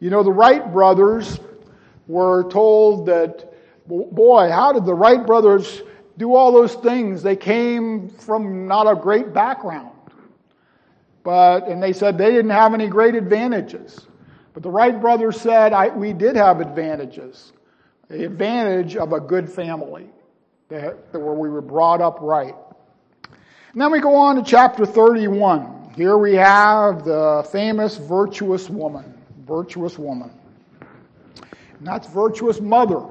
You 0.00 0.08
know, 0.08 0.22
the 0.22 0.32
Wright 0.32 0.72
brothers 0.72 1.38
were 2.06 2.48
told 2.50 3.04
that, 3.04 3.52
boy, 3.86 4.50
how 4.50 4.72
did 4.72 4.86
the 4.86 4.94
Wright 4.94 5.26
brothers 5.26 5.82
do 6.16 6.34
all 6.34 6.52
those 6.52 6.74
things? 6.76 7.22
They 7.22 7.36
came 7.36 8.08
from 8.08 8.66
not 8.66 8.90
a 8.90 8.98
great 8.98 9.34
background. 9.34 9.90
But, 11.22 11.68
and 11.68 11.82
they 11.82 11.92
said 11.92 12.16
they 12.16 12.30
didn't 12.30 12.52
have 12.52 12.72
any 12.72 12.88
great 12.88 13.14
advantages. 13.14 14.06
But 14.54 14.62
the 14.62 14.70
Wright 14.70 14.98
brothers 14.98 15.40
said, 15.40 15.74
we 15.96 16.12
did 16.12 16.36
have 16.36 16.60
advantages 16.60 17.52
the 18.08 18.24
advantage 18.24 18.96
of 18.96 19.12
a 19.12 19.20
good 19.20 19.48
family, 19.48 20.06
that, 20.68 21.12
that 21.12 21.18
where 21.18 21.34
we 21.34 21.48
were 21.48 21.60
brought 21.60 22.00
up 22.00 22.18
right. 22.20 22.54
And 23.72 23.80
then 23.80 23.90
we 23.90 24.00
go 24.00 24.14
on 24.14 24.36
to 24.36 24.42
chapter 24.42 24.86
31. 24.86 25.92
Here 25.96 26.16
we 26.16 26.34
have 26.34 27.04
the 27.04 27.48
famous 27.50 27.96
virtuous 27.96 28.68
woman. 28.68 29.14
Virtuous 29.46 29.98
woman. 29.98 30.30
And 31.78 31.86
that's 31.86 32.06
virtuous 32.08 32.60
mother 32.60 33.04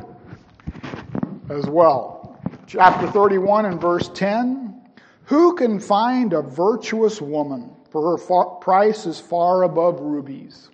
as 1.49 1.65
well. 1.65 2.41
Chapter 2.65 3.07
31 3.07 3.65
and 3.65 3.81
verse 3.81 4.09
10. 4.09 4.81
Who 5.25 5.55
can 5.55 5.79
find 5.79 6.33
a 6.33 6.41
virtuous 6.41 7.21
woman? 7.21 7.71
For 7.91 8.17
her 8.17 8.45
price 8.61 9.05
is 9.05 9.19
far 9.19 9.63
above 9.63 9.99
rubies. 9.99 10.69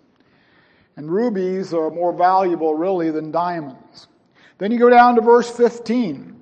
And 0.99 1.09
rubies 1.09 1.73
are 1.73 1.89
more 1.89 2.11
valuable, 2.11 2.75
really, 2.75 3.09
than 3.09 3.31
diamonds. 3.31 4.09
Then 4.57 4.69
you 4.69 4.77
go 4.77 4.89
down 4.89 5.15
to 5.15 5.21
verse 5.21 5.49
15. 5.49 6.35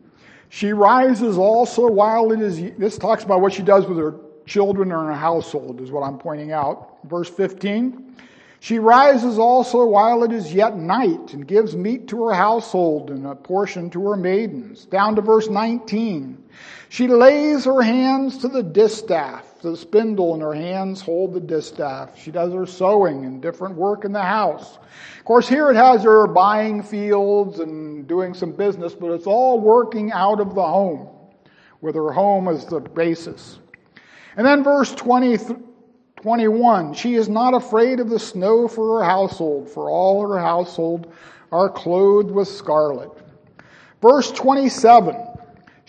She 0.50 0.74
rises 0.74 1.38
also 1.38 1.86
while 1.86 2.32
it 2.32 2.42
is, 2.42 2.60
this 2.76 2.98
talks 2.98 3.24
about 3.24 3.42
what 3.42 3.54
she 3.54 3.62
does 3.62 3.86
with 3.86 4.00
her 4.00 4.16
children 4.48 4.92
or 4.92 5.06
her 5.06 5.14
household, 5.14 5.80
is 5.80 5.92
what 5.92 6.02
I'm 6.02 6.18
pointing 6.18 6.54
out. 6.54 6.98
Verse 7.04 7.30
15. 7.30 8.16
She 8.60 8.80
rises 8.80 9.38
also 9.38 9.86
while 9.86 10.24
it 10.24 10.32
is 10.32 10.52
yet 10.52 10.76
night 10.76 11.36
and 11.36 11.48
gives 11.48 11.76
meat 11.76 12.08
to 12.08 12.26
her 12.26 12.34
household 12.34 13.12
and 13.12 13.28
a 13.28 13.36
portion 13.36 13.92
to 13.92 14.10
her 14.10 14.18
maidens. 14.18 14.86
Down 14.86 15.16
to 15.18 15.22
verse 15.22 15.50
19. 15.50 16.44
She 16.90 17.08
lays 17.08 17.66
her 17.66 17.84
hands 17.84 18.40
to 18.40 18.48
the 18.48 18.64
distaff, 18.64 19.47
the 19.62 19.76
spindle 19.76 20.36
in 20.36 20.42
her 20.42 20.54
hands 20.54 21.02
hold 21.02 21.34
the 21.34 21.40
distaff. 21.40 22.18
She 22.18 22.32
does 22.32 22.54
her 22.54 22.66
sewing 22.66 23.26
and 23.26 23.42
different 23.42 23.76
work 23.76 24.06
in 24.06 24.12
the 24.12 24.22
house. 24.22 24.78
Of 25.18 25.26
course, 25.26 25.48
here 25.48 25.70
it 25.70 25.76
has 25.76 26.04
her 26.04 26.28
buying 26.28 26.82
fields 26.82 27.60
and 27.60 28.08
doing 28.08 28.34
some 28.34 28.52
business, 28.52 28.94
but 28.94 29.12
it's 29.12 29.28
all 29.28 29.60
working 29.60 30.12
out 30.12 30.40
of 30.40 30.56
the 30.56 30.64
home, 30.64 31.08
with 31.82 31.96
her 31.96 32.12
home 32.12 32.48
as 32.48 32.66
the 32.66 32.80
basis. 32.80 33.60
And 34.38 34.46
then 34.46 34.64
verse 34.64 34.94
20, 34.94 35.38
21, 36.22 36.94
she 36.94 37.16
is 37.16 37.28
not 37.28 37.54
afraid 37.54 38.00
of 38.00 38.10
the 38.10 38.20
snow 38.20 38.68
for 38.68 39.00
her 39.00 39.06
household, 39.06 39.70
for 39.70 39.90
all 39.90 40.28
her 40.28 40.40
household 40.40 41.14
are 41.52 41.70
clothed 41.70 42.32
with 42.32 42.48
scarlet. 42.48 43.12
Verse 44.02 44.32
27, 44.32 45.27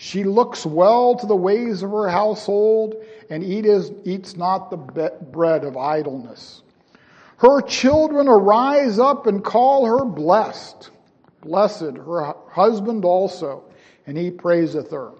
she 0.01 0.23
looks 0.23 0.65
well 0.65 1.13
to 1.15 1.25
the 1.25 1.35
ways 1.35 1.83
of 1.83 1.91
her 1.91 2.07
household 2.07 2.95
and 3.29 3.43
eats 3.43 4.37
not 4.37 4.71
the 4.71 4.77
bread 4.77 5.65
of 5.65 5.75
idleness. 5.75 6.63
Her 7.35 7.59
children 7.61 8.29
arise 8.29 8.97
up 8.97 9.27
and 9.27 9.43
call 9.43 9.85
her 9.85 10.05
blessed. 10.05 10.91
Blessed, 11.41 11.97
her 11.97 12.33
husband 12.49 13.03
also, 13.03 13.65
and 14.07 14.17
he 14.17 14.31
praiseth 14.31 14.89
her. 14.91 15.11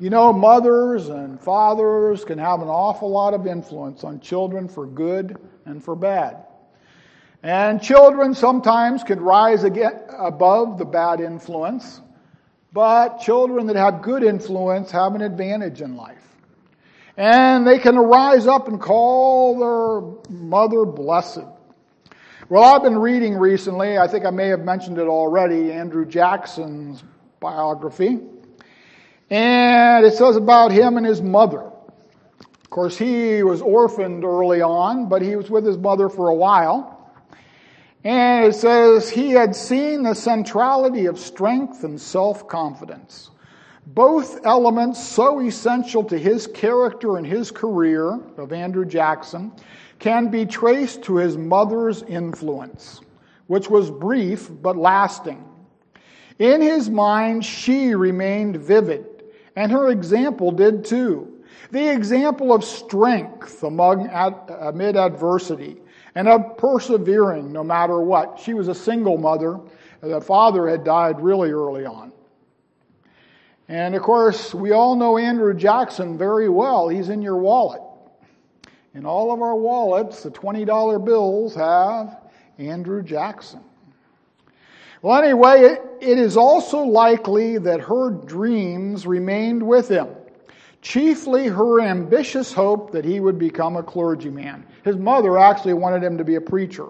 You 0.00 0.08
know, 0.08 0.32
mothers 0.32 1.10
and 1.10 1.38
fathers 1.38 2.24
can 2.24 2.38
have 2.38 2.62
an 2.62 2.68
awful 2.68 3.10
lot 3.10 3.34
of 3.34 3.46
influence 3.46 4.04
on 4.04 4.20
children 4.20 4.68
for 4.68 4.86
good 4.86 5.36
and 5.66 5.84
for 5.84 5.94
bad. 5.94 6.46
And 7.42 7.82
children 7.82 8.34
sometimes 8.34 9.04
can 9.04 9.20
rise 9.20 9.64
above 9.64 10.78
the 10.78 10.86
bad 10.86 11.20
influence, 11.20 12.00
but 12.72 13.20
children 13.20 13.66
that 13.66 13.76
have 13.76 14.02
good 14.02 14.22
influence 14.22 14.90
have 14.90 15.14
an 15.14 15.22
advantage 15.22 15.80
in 15.80 15.96
life. 15.96 16.22
And 17.16 17.66
they 17.66 17.78
can 17.78 17.96
rise 17.96 18.46
up 18.46 18.68
and 18.68 18.80
call 18.80 19.58
their 19.58 20.36
mother 20.36 20.84
blessed. 20.84 21.44
Well, 22.48 22.62
I've 22.62 22.82
been 22.82 22.98
reading 22.98 23.34
recently, 23.34 23.98
I 23.98 24.06
think 24.06 24.24
I 24.24 24.30
may 24.30 24.48
have 24.48 24.60
mentioned 24.60 24.98
it 24.98 25.06
already, 25.06 25.72
Andrew 25.72 26.06
Jackson's 26.06 27.02
biography. 27.40 28.20
And 29.30 30.06
it 30.06 30.14
says 30.14 30.36
about 30.36 30.72
him 30.72 30.96
and 30.96 31.04
his 31.04 31.20
mother. 31.20 31.60
Of 31.60 32.70
course, 32.70 32.96
he 32.96 33.42
was 33.42 33.60
orphaned 33.60 34.24
early 34.24 34.62
on, 34.62 35.08
but 35.08 35.20
he 35.20 35.36
was 35.36 35.50
with 35.50 35.66
his 35.66 35.76
mother 35.76 36.08
for 36.08 36.28
a 36.28 36.34
while. 36.34 36.97
And 38.08 38.46
it 38.46 38.54
says 38.54 39.10
he 39.10 39.32
had 39.32 39.54
seen 39.54 40.02
the 40.02 40.14
centrality 40.14 41.04
of 41.04 41.18
strength 41.18 41.84
and 41.84 42.00
self 42.00 42.48
confidence, 42.48 43.30
both 43.86 44.46
elements 44.46 45.06
so 45.06 45.40
essential 45.40 46.02
to 46.04 46.16
his 46.16 46.46
character 46.46 47.18
and 47.18 47.26
his 47.26 47.50
career 47.50 48.18
of 48.38 48.54
Andrew 48.54 48.86
Jackson 48.86 49.52
can 49.98 50.28
be 50.28 50.46
traced 50.46 51.02
to 51.02 51.16
his 51.16 51.36
mother's 51.36 52.02
influence, 52.02 53.02
which 53.46 53.68
was 53.68 53.90
brief 53.90 54.48
but 54.62 54.78
lasting. 54.78 55.44
In 56.38 56.62
his 56.62 56.88
mind, 56.88 57.44
she 57.44 57.94
remained 57.94 58.56
vivid 58.56 59.22
and 59.54 59.70
her 59.70 59.90
example 59.90 60.50
did 60.50 60.86
too. 60.86 61.44
The 61.72 61.92
example 61.92 62.54
of 62.54 62.64
strength 62.64 63.62
among, 63.62 64.08
amid 64.08 64.96
adversity 64.96 65.82
and 66.14 66.28
of 66.28 66.56
persevering 66.56 67.52
no 67.52 67.62
matter 67.62 68.00
what. 68.00 68.38
She 68.38 68.54
was 68.54 68.68
a 68.68 68.74
single 68.74 69.18
mother. 69.18 69.58
The 70.00 70.20
father 70.20 70.68
had 70.68 70.84
died 70.84 71.20
really 71.20 71.50
early 71.50 71.84
on. 71.84 72.12
And 73.68 73.94
of 73.94 74.02
course, 74.02 74.54
we 74.54 74.72
all 74.72 74.96
know 74.96 75.18
Andrew 75.18 75.54
Jackson 75.54 76.16
very 76.16 76.48
well. 76.48 76.88
He's 76.88 77.10
in 77.10 77.20
your 77.20 77.36
wallet. 77.36 77.82
In 78.94 79.04
all 79.04 79.32
of 79.32 79.42
our 79.42 79.54
wallets, 79.54 80.22
the 80.22 80.30
$20 80.30 81.04
bills 81.04 81.54
have 81.54 82.22
Andrew 82.58 83.02
Jackson. 83.02 83.60
Well, 85.02 85.22
anyway, 85.22 85.60
it, 85.60 85.82
it 86.00 86.18
is 86.18 86.36
also 86.36 86.80
likely 86.80 87.58
that 87.58 87.80
her 87.80 88.10
dreams 88.10 89.06
remained 89.06 89.62
with 89.62 89.88
him, 89.88 90.08
chiefly 90.88 91.48
her 91.48 91.80
ambitious 91.80 92.52
hope 92.52 92.92
that 92.92 93.04
he 93.04 93.20
would 93.20 93.38
become 93.38 93.76
a 93.76 93.82
clergyman. 93.82 94.64
His 94.84 94.96
mother 94.96 95.38
actually 95.38 95.74
wanted 95.74 96.02
him 96.02 96.16
to 96.16 96.24
be 96.24 96.36
a 96.36 96.40
preacher. 96.40 96.86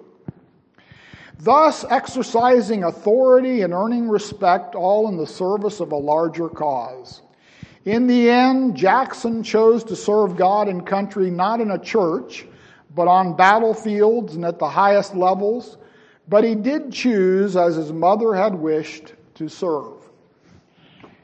Thus, 1.40 1.84
exercising 1.88 2.84
authority 2.84 3.62
and 3.62 3.72
earning 3.72 4.08
respect, 4.08 4.74
all 4.74 5.08
in 5.08 5.16
the 5.16 5.26
service 5.26 5.80
of 5.80 5.92
a 5.92 5.96
larger 5.96 6.48
cause. 6.48 7.22
In 7.84 8.06
the 8.06 8.30
end, 8.30 8.76
Jackson 8.76 9.42
chose 9.42 9.82
to 9.84 9.96
serve 9.96 10.37
God 10.37 10.68
and 10.68 10.87
country 10.87 11.30
not 11.30 11.61
in 11.61 11.72
a 11.72 11.78
church, 11.78 12.46
but 12.94 13.08
on 13.08 13.37
battlefields 13.37 14.34
and 14.34 14.44
at 14.44 14.58
the 14.58 14.68
highest 14.68 15.14
levels 15.14 15.78
but 16.28 16.44
he 16.44 16.54
did 16.54 16.92
choose, 16.92 17.56
as 17.56 17.76
his 17.76 17.92
mother 17.92 18.34
had 18.34 18.54
wished, 18.54 19.14
to 19.37 19.48
serve. 19.48 19.97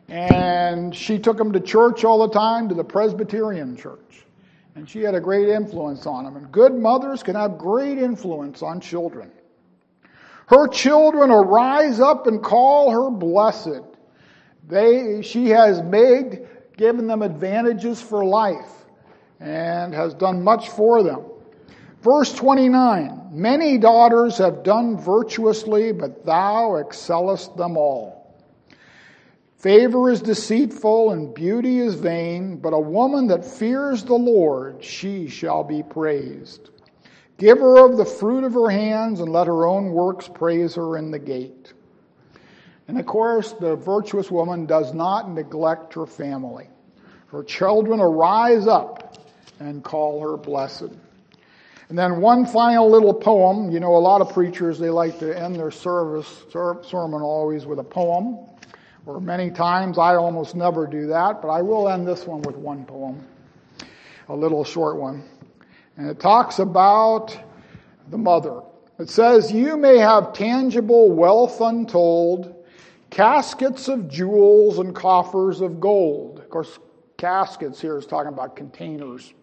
And 0.08 0.94
she 0.94 1.18
took 1.18 1.40
him 1.40 1.52
to 1.52 1.60
church 1.60 2.04
all 2.04 2.26
the 2.26 2.32
time, 2.32 2.68
to 2.68 2.74
the 2.74 2.84
Presbyterian 2.84 3.76
church. 3.76 4.26
And 4.74 4.88
she 4.88 5.00
had 5.00 5.14
a 5.14 5.20
great 5.20 5.48
influence 5.48 6.06
on 6.06 6.26
him. 6.26 6.36
And 6.36 6.50
good 6.52 6.74
mothers 6.74 7.22
can 7.22 7.36
have 7.36 7.58
great 7.58 7.98
influence 7.98 8.62
on 8.62 8.80
children. 8.80 9.30
Her 10.46 10.68
children 10.68 11.30
arise 11.30 12.00
up 12.00 12.26
and 12.26 12.42
call 12.42 12.90
her 12.90 13.10
blessed. 13.10 13.82
They, 14.68 15.22
she 15.22 15.48
has 15.50 15.82
made, 15.82 16.46
given 16.76 17.06
them 17.06 17.22
advantages 17.22 18.00
for 18.02 18.24
life 18.24 18.84
and 19.40 19.94
has 19.94 20.14
done 20.14 20.42
much 20.42 20.70
for 20.70 21.02
them. 21.02 21.22
Verse 22.02 22.32
29 22.34 23.30
Many 23.32 23.78
daughters 23.78 24.38
have 24.38 24.62
done 24.62 24.96
virtuously, 24.96 25.92
but 25.92 26.24
thou 26.24 26.76
excellest 26.76 27.56
them 27.56 27.76
all. 27.76 28.23
Favor 29.64 30.11
is 30.11 30.20
deceitful 30.20 31.12
and 31.12 31.33
beauty 31.33 31.79
is 31.79 31.94
vain, 31.94 32.59
but 32.59 32.74
a 32.74 32.79
woman 32.79 33.29
that 33.29 33.46
fears 33.46 34.05
the 34.05 34.12
Lord, 34.12 34.85
she 34.85 35.27
shall 35.27 35.64
be 35.64 35.83
praised. 35.83 36.68
Give 37.38 37.57
her 37.61 37.83
of 37.83 37.96
the 37.96 38.05
fruit 38.05 38.44
of 38.44 38.53
her 38.53 38.68
hands, 38.68 39.20
and 39.20 39.33
let 39.33 39.46
her 39.46 39.66
own 39.66 39.90
works 39.92 40.29
praise 40.29 40.74
her 40.74 40.98
in 40.98 41.11
the 41.11 41.18
gate. 41.18 41.72
And 42.88 42.98
of 42.98 43.07
course, 43.07 43.55
the 43.55 43.74
virtuous 43.74 44.31
woman 44.31 44.66
does 44.66 44.92
not 44.92 45.31
neglect 45.31 45.94
her 45.94 46.05
family. 46.05 46.68
Her 47.29 47.42
children 47.42 48.00
arise 48.00 48.66
up 48.66 49.16
and 49.61 49.83
call 49.83 50.20
her 50.20 50.37
blessed. 50.37 50.92
And 51.88 51.98
then 51.98 52.20
one 52.20 52.44
final 52.44 52.90
little 52.90 53.14
poem. 53.14 53.70
You 53.70 53.81
know, 53.81 53.96
a 53.96 53.98
lot 53.98 54.20
of 54.20 54.31
preachers, 54.35 54.79
they 54.79 54.90
like 54.90 55.18
to 55.20 55.35
end 55.35 55.57
their 55.57 55.70
service, 55.70 56.29
sermon 56.53 57.22
always 57.22 57.64
with 57.64 57.79
a 57.79 57.85
poem. 57.85 58.46
Or 59.06 59.20
many 59.20 59.50
times, 59.50 59.98
I 59.98 60.16
almost 60.16 60.54
never 60.54 60.86
do 60.86 61.06
that, 61.08 61.42
but 61.42 61.48
I 61.48 61.60
will 61.62 61.88
end 61.88 62.06
this 62.06 62.26
one 62.26 62.42
with 62.42 62.56
one 62.56 62.84
poem. 62.84 63.26
A 64.28 64.34
little 64.34 64.64
short 64.64 64.96
one. 64.96 65.22
And 65.96 66.09
it 66.09 66.18
talks 66.18 66.59
about 66.59 67.38
the 68.11 68.18
mother. 68.18 68.62
It 68.98 69.11
says, 69.11 69.52
You 69.52 69.76
may 69.76 69.98
have 69.98 70.32
tangible 70.32 71.11
wealth 71.11 71.61
untold, 71.61 72.55
caskets 73.11 73.88
of 73.88 74.09
jewels 74.09 74.78
and 74.78 74.94
coffers 74.94 75.61
of 75.61 75.80
gold. 75.80 76.38
Of 76.38 76.48
course, 76.48 76.78
caskets 77.18 77.80
here 77.80 77.98
is 77.98 78.07
talking 78.07 78.32
about 78.32 78.57
containers 78.57 79.34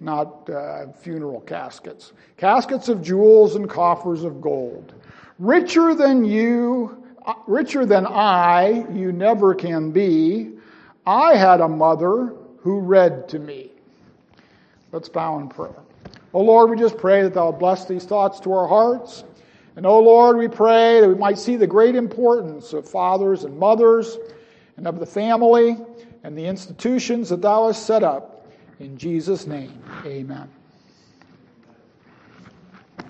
not 0.00 0.48
uh, 0.48 0.92
funeral 0.92 1.40
caskets. 1.40 2.12
Caskets 2.36 2.88
of 2.88 3.02
jewels 3.02 3.56
and 3.56 3.68
coffers 3.68 4.24
of 4.24 4.40
gold. 4.40 4.94
Richer 5.38 5.94
than 5.94 6.24
you, 6.24 7.04
richer 7.46 7.86
than 7.86 8.06
I, 8.06 8.86
you 8.92 9.12
never 9.12 9.54
can 9.54 9.90
be. 9.90 10.52
I 11.06 11.36
had 11.36 11.60
a 11.60 11.68
mother 11.68 12.34
who 12.60 12.80
read 12.80 13.28
to 13.30 13.38
me. 13.38 13.70
Let's 14.92 15.08
bow 15.08 15.38
in 15.38 15.48
prayer. 15.48 15.74
Oh 16.34 16.42
Lord, 16.42 16.70
we 16.70 16.76
just 16.76 16.98
pray 16.98 17.22
that 17.22 17.34
thou 17.34 17.52
bless 17.52 17.86
these 17.86 18.04
thoughts 18.04 18.40
to 18.40 18.52
our 18.52 18.68
hearts. 18.68 19.24
And 19.76 19.86
oh 19.86 20.00
Lord, 20.00 20.36
we 20.36 20.48
pray 20.48 21.00
that 21.00 21.08
we 21.08 21.14
might 21.14 21.38
see 21.38 21.56
the 21.56 21.66
great 21.66 21.94
importance 21.94 22.72
of 22.72 22.88
fathers 22.88 23.44
and 23.44 23.58
mothers 23.58 24.18
and 24.76 24.86
of 24.86 24.98
the 24.98 25.06
family 25.06 25.76
and 26.24 26.36
the 26.36 26.46
institutions 26.46 27.28
that 27.28 27.42
thou 27.42 27.68
hast 27.68 27.86
set 27.86 28.02
up 28.02 28.38
in 28.80 28.96
Jesus' 28.96 29.46
name, 29.46 29.82
amen. 30.04 30.48